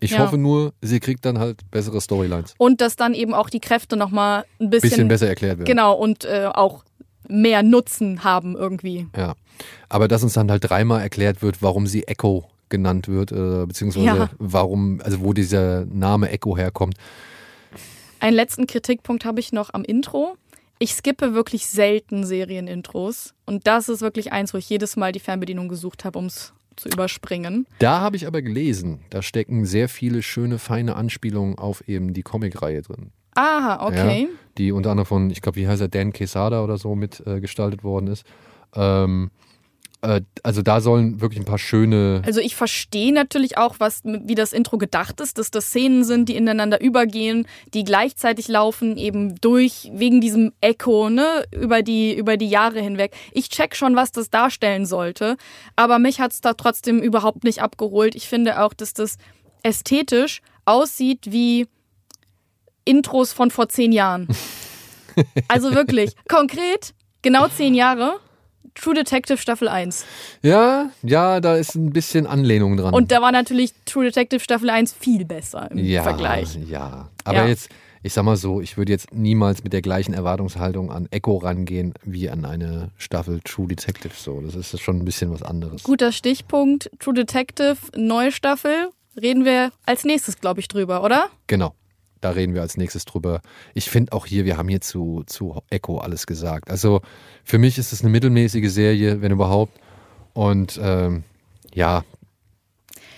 Ich 0.00 0.12
Ja. 0.12 0.18
hoffe 0.18 0.38
nur, 0.38 0.72
sie 0.82 1.00
kriegt 1.00 1.24
dann 1.24 1.38
halt 1.38 1.68
bessere 1.70 2.00
Storylines. 2.00 2.54
Und 2.58 2.80
dass 2.80 2.96
dann 2.96 3.14
eben 3.14 3.32
auch 3.34 3.48
die 3.50 3.60
Kräfte 3.60 3.96
nochmal 3.96 4.44
ein 4.60 4.70
bisschen, 4.70 4.90
Bisschen 4.90 5.08
besser 5.08 5.28
erklärt 5.28 5.58
werden. 5.58 5.66
genau 5.66 5.94
und 5.94 6.24
äh, 6.24 6.46
auch 6.52 6.84
mehr 7.28 7.62
Nutzen 7.62 8.22
haben 8.24 8.54
irgendwie. 8.56 9.06
Ja. 9.16 9.34
Aber 9.88 10.08
dass 10.08 10.22
uns 10.22 10.34
dann 10.34 10.50
halt 10.50 10.68
dreimal 10.68 11.00
erklärt 11.00 11.42
wird, 11.42 11.62
warum 11.62 11.86
sie 11.86 12.04
Echo 12.06 12.44
genannt 12.68 13.08
wird, 13.08 13.30
äh, 13.32 13.66
beziehungsweise 13.66 14.06
Ja. 14.06 14.30
warum, 14.38 15.00
also 15.02 15.20
wo 15.20 15.32
dieser 15.32 15.84
Name 15.86 16.30
Echo 16.30 16.56
herkommt. 16.56 16.96
Einen 18.20 18.36
letzten 18.36 18.66
Kritikpunkt 18.66 19.24
habe 19.24 19.38
ich 19.40 19.52
noch 19.52 19.72
am 19.74 19.84
Intro. 19.84 20.36
Ich 20.78 20.94
skippe 20.94 21.34
wirklich 21.34 21.66
selten 21.66 22.24
Serienintros 22.26 23.32
und 23.46 23.66
das 23.66 23.88
ist 23.88 24.00
wirklich 24.00 24.32
eins, 24.32 24.52
wo 24.54 24.58
ich 24.58 24.68
jedes 24.68 24.96
Mal 24.96 25.12
die 25.12 25.20
Fernbedienung 25.20 25.68
gesucht 25.68 26.04
habe, 26.04 26.18
um 26.18 26.26
es 26.26 26.52
zu 26.76 26.88
überspringen. 26.88 27.66
Da 27.78 28.00
habe 28.00 28.16
ich 28.16 28.26
aber 28.26 28.42
gelesen, 28.42 29.00
da 29.10 29.22
stecken 29.22 29.64
sehr 29.64 29.88
viele 29.88 30.22
schöne, 30.22 30.58
feine 30.58 30.96
Anspielungen 30.96 31.58
auf 31.58 31.86
eben 31.88 32.14
die 32.14 32.22
Comicreihe 32.22 32.82
drin. 32.82 33.12
Aha, 33.34 33.86
okay. 33.86 34.22
Ja, 34.22 34.28
die 34.58 34.72
unter 34.72 34.90
anderem 34.90 35.06
von, 35.06 35.30
ich 35.30 35.42
glaube, 35.42 35.56
wie 35.56 35.66
heißt 35.66 35.80
er, 35.80 35.88
Dan 35.88 36.12
Quesada 36.12 36.62
oder 36.62 36.78
so 36.78 36.94
mit 36.94 37.22
äh, 37.26 37.40
gestaltet 37.40 37.82
worden 37.82 38.06
ist. 38.06 38.24
Ähm, 38.74 39.30
äh, 39.34 39.53
also 40.42 40.62
da 40.62 40.80
sollen 40.80 41.20
wirklich 41.20 41.40
ein 41.40 41.46
paar 41.46 41.58
schöne. 41.58 42.22
Also 42.26 42.40
ich 42.40 42.54
verstehe 42.54 43.12
natürlich 43.12 43.56
auch, 43.56 43.76
was, 43.78 44.02
wie 44.04 44.34
das 44.34 44.52
Intro 44.52 44.78
gedacht 44.78 45.20
ist, 45.20 45.38
dass 45.38 45.50
das 45.50 45.66
Szenen 45.66 46.04
sind, 46.04 46.28
die 46.28 46.36
ineinander 46.36 46.80
übergehen, 46.80 47.46
die 47.72 47.84
gleichzeitig 47.84 48.48
laufen, 48.48 48.96
eben 48.96 49.34
durch, 49.40 49.90
wegen 49.94 50.20
diesem 50.20 50.52
Echo, 50.60 51.08
ne, 51.08 51.44
über 51.52 51.82
die, 51.82 52.14
über 52.14 52.36
die 52.36 52.48
Jahre 52.48 52.80
hinweg. 52.80 53.14
Ich 53.32 53.48
check 53.48 53.74
schon, 53.76 53.96
was 53.96 54.12
das 54.12 54.30
darstellen 54.30 54.86
sollte, 54.86 55.36
aber 55.76 55.98
mich 55.98 56.20
hat's 56.20 56.40
da 56.40 56.54
trotzdem 56.54 57.00
überhaupt 57.00 57.44
nicht 57.44 57.62
abgeholt. 57.62 58.14
Ich 58.14 58.28
finde 58.28 58.60
auch, 58.62 58.74
dass 58.74 58.92
das 58.92 59.16
ästhetisch 59.62 60.42
aussieht 60.64 61.32
wie 61.32 61.66
Intros 62.84 63.32
von 63.32 63.50
vor 63.50 63.68
zehn 63.68 63.92
Jahren. 63.92 64.28
Also 65.46 65.72
wirklich, 65.76 66.16
konkret, 66.28 66.92
genau 67.22 67.46
zehn 67.46 67.72
Jahre. 67.72 68.18
True 68.74 68.94
Detective 68.94 69.38
Staffel 69.38 69.68
1. 69.68 70.04
Ja, 70.42 70.90
ja, 71.02 71.40
da 71.40 71.56
ist 71.56 71.74
ein 71.74 71.90
bisschen 71.92 72.26
Anlehnung 72.26 72.76
dran. 72.76 72.92
Und 72.92 73.12
da 73.12 73.22
war 73.22 73.32
natürlich 73.32 73.72
True 73.84 74.04
Detective 74.04 74.40
Staffel 74.40 74.68
1 74.70 74.92
viel 74.92 75.24
besser 75.24 75.70
im 75.70 75.78
ja, 75.78 76.02
Vergleich. 76.02 76.58
Ja, 76.68 77.08
aber 77.24 77.38
Ja. 77.38 77.46
jetzt, 77.46 77.68
ich 78.02 78.12
sag 78.12 78.24
mal 78.24 78.36
so, 78.36 78.60
ich 78.60 78.76
würde 78.76 78.92
jetzt 78.92 79.14
niemals 79.14 79.62
mit 79.64 79.72
der 79.72 79.80
gleichen 79.80 80.12
Erwartungshaltung 80.12 80.90
an 80.90 81.06
Echo 81.10 81.36
rangehen 81.36 81.94
wie 82.02 82.28
an 82.28 82.44
eine 82.44 82.90
Staffel 82.98 83.40
True 83.44 83.68
Detective. 83.68 84.12
So, 84.16 84.40
das 84.40 84.54
ist 84.56 84.80
schon 84.80 84.98
ein 84.98 85.04
bisschen 85.04 85.32
was 85.32 85.42
anderes. 85.42 85.84
Guter 85.84 86.10
Stichpunkt. 86.12 86.90
True 86.98 87.14
Detective, 87.14 87.76
neue 87.96 88.32
Staffel. 88.32 88.90
Reden 89.20 89.44
wir 89.44 89.70
als 89.86 90.04
nächstes, 90.04 90.40
glaube 90.40 90.58
ich, 90.58 90.66
drüber, 90.66 91.04
oder? 91.04 91.26
Genau. 91.46 91.74
Da 92.24 92.30
reden 92.30 92.54
wir 92.54 92.62
als 92.62 92.78
nächstes 92.78 93.04
drüber. 93.04 93.42
Ich 93.74 93.90
finde 93.90 94.12
auch 94.12 94.24
hier, 94.24 94.46
wir 94.46 94.56
haben 94.56 94.68
hier 94.70 94.80
zu, 94.80 95.24
zu 95.26 95.60
Echo 95.68 95.98
alles 95.98 96.26
gesagt. 96.26 96.70
Also 96.70 97.02
für 97.44 97.58
mich 97.58 97.76
ist 97.76 97.92
es 97.92 98.00
eine 98.00 98.08
mittelmäßige 98.08 98.70
Serie, 98.72 99.20
wenn 99.20 99.30
überhaupt. 99.30 99.78
Und 100.32 100.80
ähm, 100.82 101.24
ja, 101.74 102.02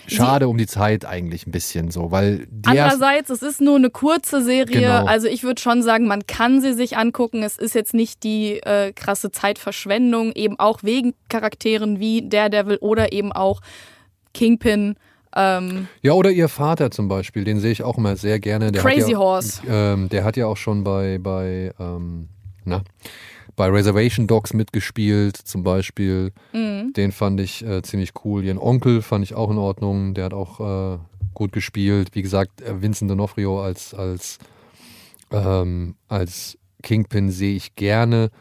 schade 0.07 0.43
Sie, 0.43 0.49
um 0.49 0.57
die 0.57 0.67
Zeit 0.67 1.05
eigentlich 1.05 1.47
ein 1.47 1.51
bisschen 1.51 1.89
so, 1.89 2.11
weil 2.11 2.47
andererseits 2.65 3.29
es 3.29 3.41
ist 3.41 3.61
nur 3.61 3.77
eine 3.77 3.89
kurze 3.89 4.43
Serie, 4.43 4.81
genau. 4.81 5.05
also 5.05 5.27
ich 5.27 5.43
würde 5.43 5.61
schon 5.61 5.83
sagen, 5.83 6.05
man 6.05 6.27
kann 6.27 6.59
sie 6.59 6.73
sich 6.73 6.97
angucken. 6.97 7.43
Es 7.43 7.57
ist 7.57 7.75
jetzt 7.75 7.93
nicht 7.93 8.23
die 8.23 8.59
äh, 8.59 8.91
krasse 8.91 9.31
Zeitverschwendung, 9.31 10.33
eben 10.33 10.59
auch 10.59 10.83
wegen 10.83 11.13
Charakteren 11.29 12.01
wie 12.01 12.27
Daredevil 12.27 12.77
oder 12.81 13.13
eben 13.13 13.31
auch 13.31 13.61
Kingpin. 14.33 14.95
Ähm, 15.37 15.87
ja, 16.01 16.13
oder 16.13 16.31
ihr 16.31 16.49
Vater 16.49 16.89
zum 16.89 17.07
Beispiel, 17.07 17.43
den 17.43 17.59
sehe 17.59 17.71
ich 17.71 17.83
auch 17.83 17.97
immer 17.97 18.15
sehr 18.15 18.39
gerne. 18.39 18.71
Der 18.71 18.81
Crazy 18.81 19.11
ja, 19.11 19.19
Horse. 19.19 19.61
Ähm, 19.69 20.09
der 20.09 20.23
hat 20.23 20.35
ja 20.35 20.47
auch 20.47 20.57
schon 20.57 20.83
bei, 20.83 21.19
bei 21.19 21.71
ähm, 21.79 22.29
na, 22.65 22.81
bei 23.55 23.67
Reservation 23.69 24.25
Dogs 24.25 24.53
mitgespielt, 24.53 25.37
zum 25.37 25.63
Beispiel. 25.63 26.31
Mhm. 26.53 26.93
Den 26.93 27.11
fand 27.11 27.39
ich 27.39 27.63
äh, 27.63 27.83
ziemlich 27.83 28.13
cool. 28.25 28.43
Ihren 28.43 28.57
Onkel 28.57 29.01
fand 29.03 29.23
ich 29.23 29.35
auch 29.35 29.51
in 29.51 29.59
Ordnung. 29.59 30.15
Der 30.15 30.25
hat 30.25 30.33
auch 30.33 30.95
äh, 30.95 30.97
gut 31.35 31.51
gespielt. 31.51 32.09
Wie 32.13 32.23
gesagt, 32.23 32.61
äh, 32.61 32.81
Vincent 32.81 33.11
D'Onofrio 33.11 33.61
als, 33.61 33.93
als, 33.93 34.39
ähm, 35.31 35.95
als 36.07 36.57
Kingpin 36.81 37.29
sehe 37.29 37.55
ich 37.55 37.75
gerne. 37.75 38.31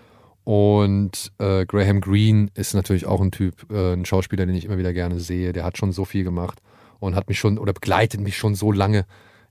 Und 0.44 1.32
äh, 1.38 1.66
Graham 1.66 2.00
Greene 2.00 2.48
ist 2.54 2.74
natürlich 2.74 3.06
auch 3.06 3.20
ein 3.20 3.32
Typ, 3.32 3.70
äh, 3.70 3.94
ein 3.94 4.04
Schauspieler, 4.04 4.46
den 4.46 4.54
ich 4.54 4.64
immer 4.64 4.78
wieder 4.78 4.92
gerne 4.92 5.18
sehe. 5.20 5.52
Der 5.52 5.64
hat 5.64 5.76
schon 5.76 5.92
so 5.92 6.04
viel 6.04 6.24
gemacht 6.24 6.61
und 6.98 7.14
hat 7.14 7.28
mich 7.28 7.38
schon 7.38 7.59
oder 7.59 7.72
begleitet 7.72 8.20
mich 8.20 8.37
schon 8.37 8.54
so 8.54 8.72
lange 8.72 9.04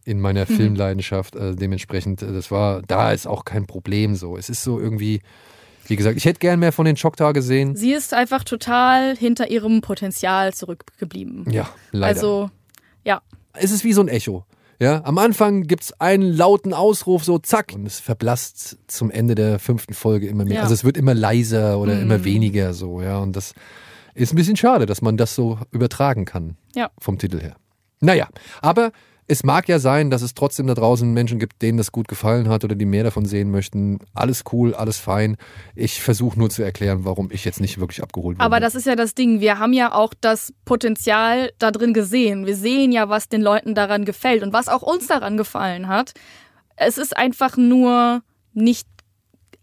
in 0.05 0.21
meiner 0.21 0.41
mhm. 0.41 0.55
Filmleidenschaft. 0.55 1.35
Äh, 1.35 1.55
dementsprechend, 1.55 2.21
das 2.21 2.51
war, 2.51 2.81
da 2.83 3.11
ist 3.11 3.27
auch 3.27 3.43
kein 3.43 3.65
Problem 3.65 4.15
so. 4.15 4.37
Es 4.37 4.49
ist 4.49 4.63
so 4.63 4.79
irgendwie, 4.79 5.21
wie 5.87 5.95
gesagt, 5.95 6.17
ich 6.17 6.25
hätte 6.25 6.39
gern 6.39 6.59
mehr 6.59 6.71
von 6.71 6.85
den 6.85 6.95
Choctaw 6.95 7.33
gesehen. 7.33 7.75
Sie 7.75 7.91
ist 7.91 8.13
einfach 8.13 8.43
total 8.43 9.15
hinter 9.17 9.49
ihrem 9.49 9.81
Potenzial 9.81 10.53
zurückgeblieben. 10.53 11.49
Ja, 11.51 11.69
leider. 11.91 12.15
Also, 12.15 12.49
ja. 13.03 13.21
Es 13.53 13.71
ist 13.71 13.83
wie 13.83 13.93
so 13.93 14.01
ein 14.01 14.07
Echo. 14.07 14.45
Ja, 14.79 15.05
am 15.05 15.17
Anfang 15.17 15.63
gibt 15.63 15.83
es 15.83 16.01
einen 16.01 16.33
lauten 16.33 16.73
Ausruf, 16.73 17.23
so 17.23 17.39
zack, 17.39 17.71
und 17.73 17.85
es 17.85 18.01
verblasst 18.01 18.77
zum 18.87 19.09
Ende 19.09 19.33
der 19.33 19.57
fünften 19.57 19.93
Folge 19.93 20.27
immer 20.27 20.43
mehr. 20.43 20.55
Ja. 20.55 20.61
Also 20.63 20.73
es 20.73 20.83
wird 20.83 20.97
immer 20.97 21.13
leiser 21.13 21.79
oder 21.79 21.95
mhm. 21.95 22.01
immer 22.01 22.23
weniger 22.25 22.73
so, 22.73 23.01
ja. 23.01 23.17
Und 23.19 23.37
das 23.37 23.53
ist 24.15 24.33
ein 24.33 24.37
bisschen 24.37 24.55
schade, 24.55 24.85
dass 24.85 25.01
man 25.01 25.17
das 25.17 25.35
so 25.35 25.59
übertragen 25.71 26.25
kann. 26.25 26.57
Ja. 26.73 26.89
Vom 26.99 27.17
Titel 27.17 27.39
her. 27.39 27.55
Naja, 27.99 28.27
aber 28.61 28.91
es 29.27 29.43
mag 29.43 29.67
ja 29.67 29.79
sein, 29.79 30.11
dass 30.11 30.21
es 30.21 30.35
trotzdem 30.35 30.67
da 30.67 30.75
draußen 30.75 31.11
Menschen 31.11 31.39
gibt, 31.39 31.61
denen 31.61 31.79
das 31.79 31.91
gut 31.91 32.07
gefallen 32.07 32.47
hat 32.47 32.63
oder 32.63 32.75
die 32.75 32.85
mehr 32.85 33.03
davon 33.03 33.25
sehen 33.25 33.49
möchten. 33.49 33.99
Alles 34.13 34.43
cool, 34.51 34.75
alles 34.75 34.97
fein. 34.97 35.37
Ich 35.73 36.01
versuche 36.01 36.37
nur 36.37 36.51
zu 36.51 36.61
erklären, 36.61 37.05
warum 37.05 37.31
ich 37.31 37.43
jetzt 37.43 37.59
nicht 37.59 37.79
wirklich 37.79 38.03
abgeholt 38.03 38.37
wurde. 38.37 38.45
Aber 38.45 38.59
das 38.59 38.75
ist 38.75 38.85
ja 38.85 38.95
das 38.95 39.15
Ding. 39.15 39.39
Wir 39.39 39.57
haben 39.57 39.73
ja 39.73 39.93
auch 39.93 40.13
das 40.21 40.53
Potenzial 40.63 41.51
da 41.57 41.71
drin 41.71 41.93
gesehen. 41.93 42.45
Wir 42.45 42.55
sehen 42.55 42.91
ja, 42.91 43.09
was 43.09 43.27
den 43.27 43.41
Leuten 43.41 43.73
daran 43.73 44.05
gefällt 44.05 44.43
und 44.43 44.53
was 44.53 44.67
auch 44.67 44.83
uns 44.83 45.07
daran 45.07 45.37
gefallen 45.37 45.87
hat. 45.87 46.13
Es 46.75 46.99
ist 46.99 47.17
einfach 47.17 47.57
nur 47.57 48.21
nicht 48.53 48.87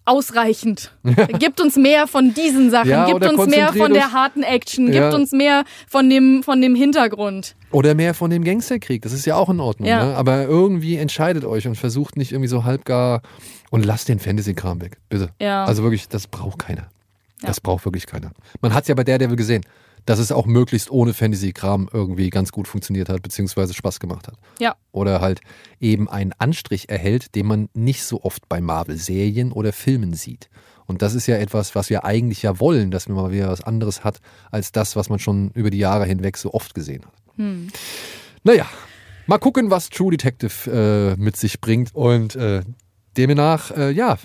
ausreichend. 0.05 0.93
Gibt 1.39 1.61
uns 1.61 1.77
mehr 1.77 2.07
von 2.07 2.35
diesen 2.35 2.71
Sachen, 2.71 2.91
ja, 2.91 3.07
gibt 3.07 3.25
uns 3.25 3.47
mehr 3.47 3.73
von 3.73 3.93
der 3.93 4.13
harten 4.13 4.43
Action, 4.43 4.93
ja. 4.93 5.03
gibt 5.03 5.15
uns 5.15 5.33
mehr 5.33 5.65
von 5.89 6.11
dem, 6.11 6.43
von 6.43 6.61
dem 6.61 6.75
Hintergrund. 6.75 7.55
Oder 7.71 7.95
mehr 7.95 8.15
von 8.15 8.31
dem 8.31 8.45
Gangsterkrieg, 8.45 9.03
das 9.03 9.13
ist 9.13 9.25
ja 9.27 9.37
auch 9.37 9.49
in 9.49 9.61
Ordnung. 9.61 9.89
Ne? 9.89 10.17
Aber 10.17 10.45
irgendwie 10.45 10.97
entscheidet 10.97 11.45
euch 11.45 11.67
und 11.67 11.77
versucht 11.77 12.17
nicht 12.17 12.33
irgendwie 12.33 12.49
so 12.49 12.65
halbgar 12.65 13.23
und 13.71 13.85
lasst 13.87 14.09
den 14.09 14.19
Fantasy-Kram 14.19 14.81
weg, 14.81 14.99
bitte. 15.09 15.31
Also 15.41 15.83
wirklich, 15.83 16.09
das 16.09 16.27
braucht 16.27 16.59
keiner. 16.59 16.89
Das 17.41 17.61
braucht 17.61 17.85
wirklich 17.85 18.07
keiner. 18.07 18.31
Man 18.61 18.73
hat 18.75 18.83
es 18.83 18.89
ja 18.89 18.95
bei 18.95 19.05
Daredevil 19.05 19.37
gesehen 19.37 19.63
dass 20.05 20.19
es 20.19 20.33
auch 20.33 20.47
möglichst 20.47 20.91
ohne 20.91 21.15
Fantasy-Kram 21.15 21.89
irgendwie 21.93 22.31
ganz 22.31 22.53
gut 22.53 22.69
funktioniert 22.69 23.09
hat, 23.09 23.23
beziehungsweise 23.23 23.75
Spaß 23.75 24.01
gemacht 24.01 24.29
hat. 24.29 24.37
Ja. 24.59 24.77
Oder 24.91 25.21
halt 25.21 25.41
eben 25.81 26.09
einen 26.09 26.33
Anstrich 26.39 26.89
erhält, 26.89 27.35
den 27.35 27.47
man 27.47 27.69
nicht 27.75 28.05
so 28.05 28.23
oft 28.23 28.49
bei 28.49 28.61
Marvel-Serien 28.61 29.53
oder 29.53 29.73
Filmen 29.73 30.15
sieht. 30.15 30.51
Und 30.87 31.03
das 31.03 31.15
ist 31.15 31.27
ja 31.27 31.37
etwas, 31.37 31.75
was 31.75 31.91
wir 31.91 32.05
eigentlich 32.05 32.43
ja 32.43 32.59
wollen, 32.61 32.91
dass 32.91 33.09
man 33.09 33.17
mal 33.17 33.33
wieder 33.33 33.49
was 33.49 33.63
anderes 33.63 34.05
hat, 34.05 34.21
als 34.51 34.73
das, 34.73 34.97
was 34.97 35.09
man 35.09 35.19
schon 35.19 35.51
über 35.53 35.71
die 35.71 35.79
Jahre 35.79 36.05
hinweg 36.05 36.37
so 36.37 36.53
oft 36.53 36.75
gesehen 36.75 37.05
hat. 37.07 37.15
Hm. 37.37 37.69
Naja, 38.43 38.67
mal 39.27 39.39
gucken, 39.39 39.71
was 39.71 39.89
True 39.89 40.11
Detective 40.11 41.15
äh, 41.17 41.21
mit 41.21 41.37
sich 41.37 41.61
bringt. 41.61 41.95
Und 41.95 42.37
äh, 42.37 42.63
demnach, 43.17 43.71
äh, 43.71 43.91
ja, 43.91 44.19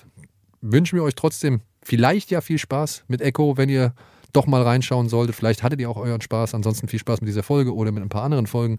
wünschen 0.61 0.97
wir 0.97 1.03
euch 1.03 1.15
trotzdem 1.15 1.61
vielleicht 1.83 2.31
ja 2.31 2.41
viel 2.41 2.57
Spaß 2.57 3.05
mit 3.07 3.21
Echo, 3.21 3.57
wenn 3.57 3.69
ihr 3.69 3.93
doch 4.33 4.47
mal 4.47 4.61
reinschauen 4.61 5.09
solltet. 5.09 5.35
Vielleicht 5.35 5.63
hattet 5.63 5.79
ihr 5.79 5.89
auch 5.89 5.97
euren 5.97 6.21
Spaß. 6.21 6.53
Ansonsten 6.53 6.87
viel 6.87 6.99
Spaß 6.99 7.21
mit 7.21 7.27
dieser 7.27 7.43
Folge 7.43 7.73
oder 7.73 7.91
mit 7.91 8.03
ein 8.03 8.09
paar 8.09 8.23
anderen 8.23 8.47
Folgen. 8.47 8.77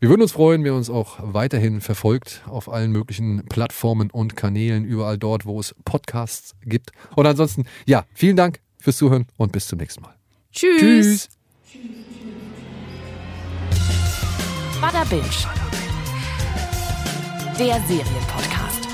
Wir 0.00 0.08
würden 0.08 0.22
uns 0.22 0.32
freuen, 0.32 0.64
wenn 0.64 0.72
ihr 0.72 0.76
uns 0.76 0.90
auch 0.90 1.18
weiterhin 1.20 1.80
verfolgt 1.80 2.42
auf 2.46 2.68
allen 2.68 2.90
möglichen 2.92 3.44
Plattformen 3.46 4.10
und 4.10 4.36
Kanälen, 4.36 4.84
überall 4.84 5.18
dort, 5.18 5.46
wo 5.46 5.60
es 5.60 5.74
Podcasts 5.84 6.54
gibt. 6.62 6.90
Und 7.16 7.26
ansonsten, 7.26 7.64
ja, 7.86 8.04
vielen 8.14 8.36
Dank 8.36 8.60
fürs 8.78 8.96
Zuhören 8.98 9.26
und 9.36 9.52
bis 9.52 9.66
zum 9.66 9.78
nächsten 9.78 10.02
Mal. 10.02 10.14
Tschüss. 10.52 10.78
Tschüss. 10.80 11.28
Bada 14.80 15.04
Binge. 15.04 15.22
Der 17.58 17.80
Serienpodcast. 17.86 18.93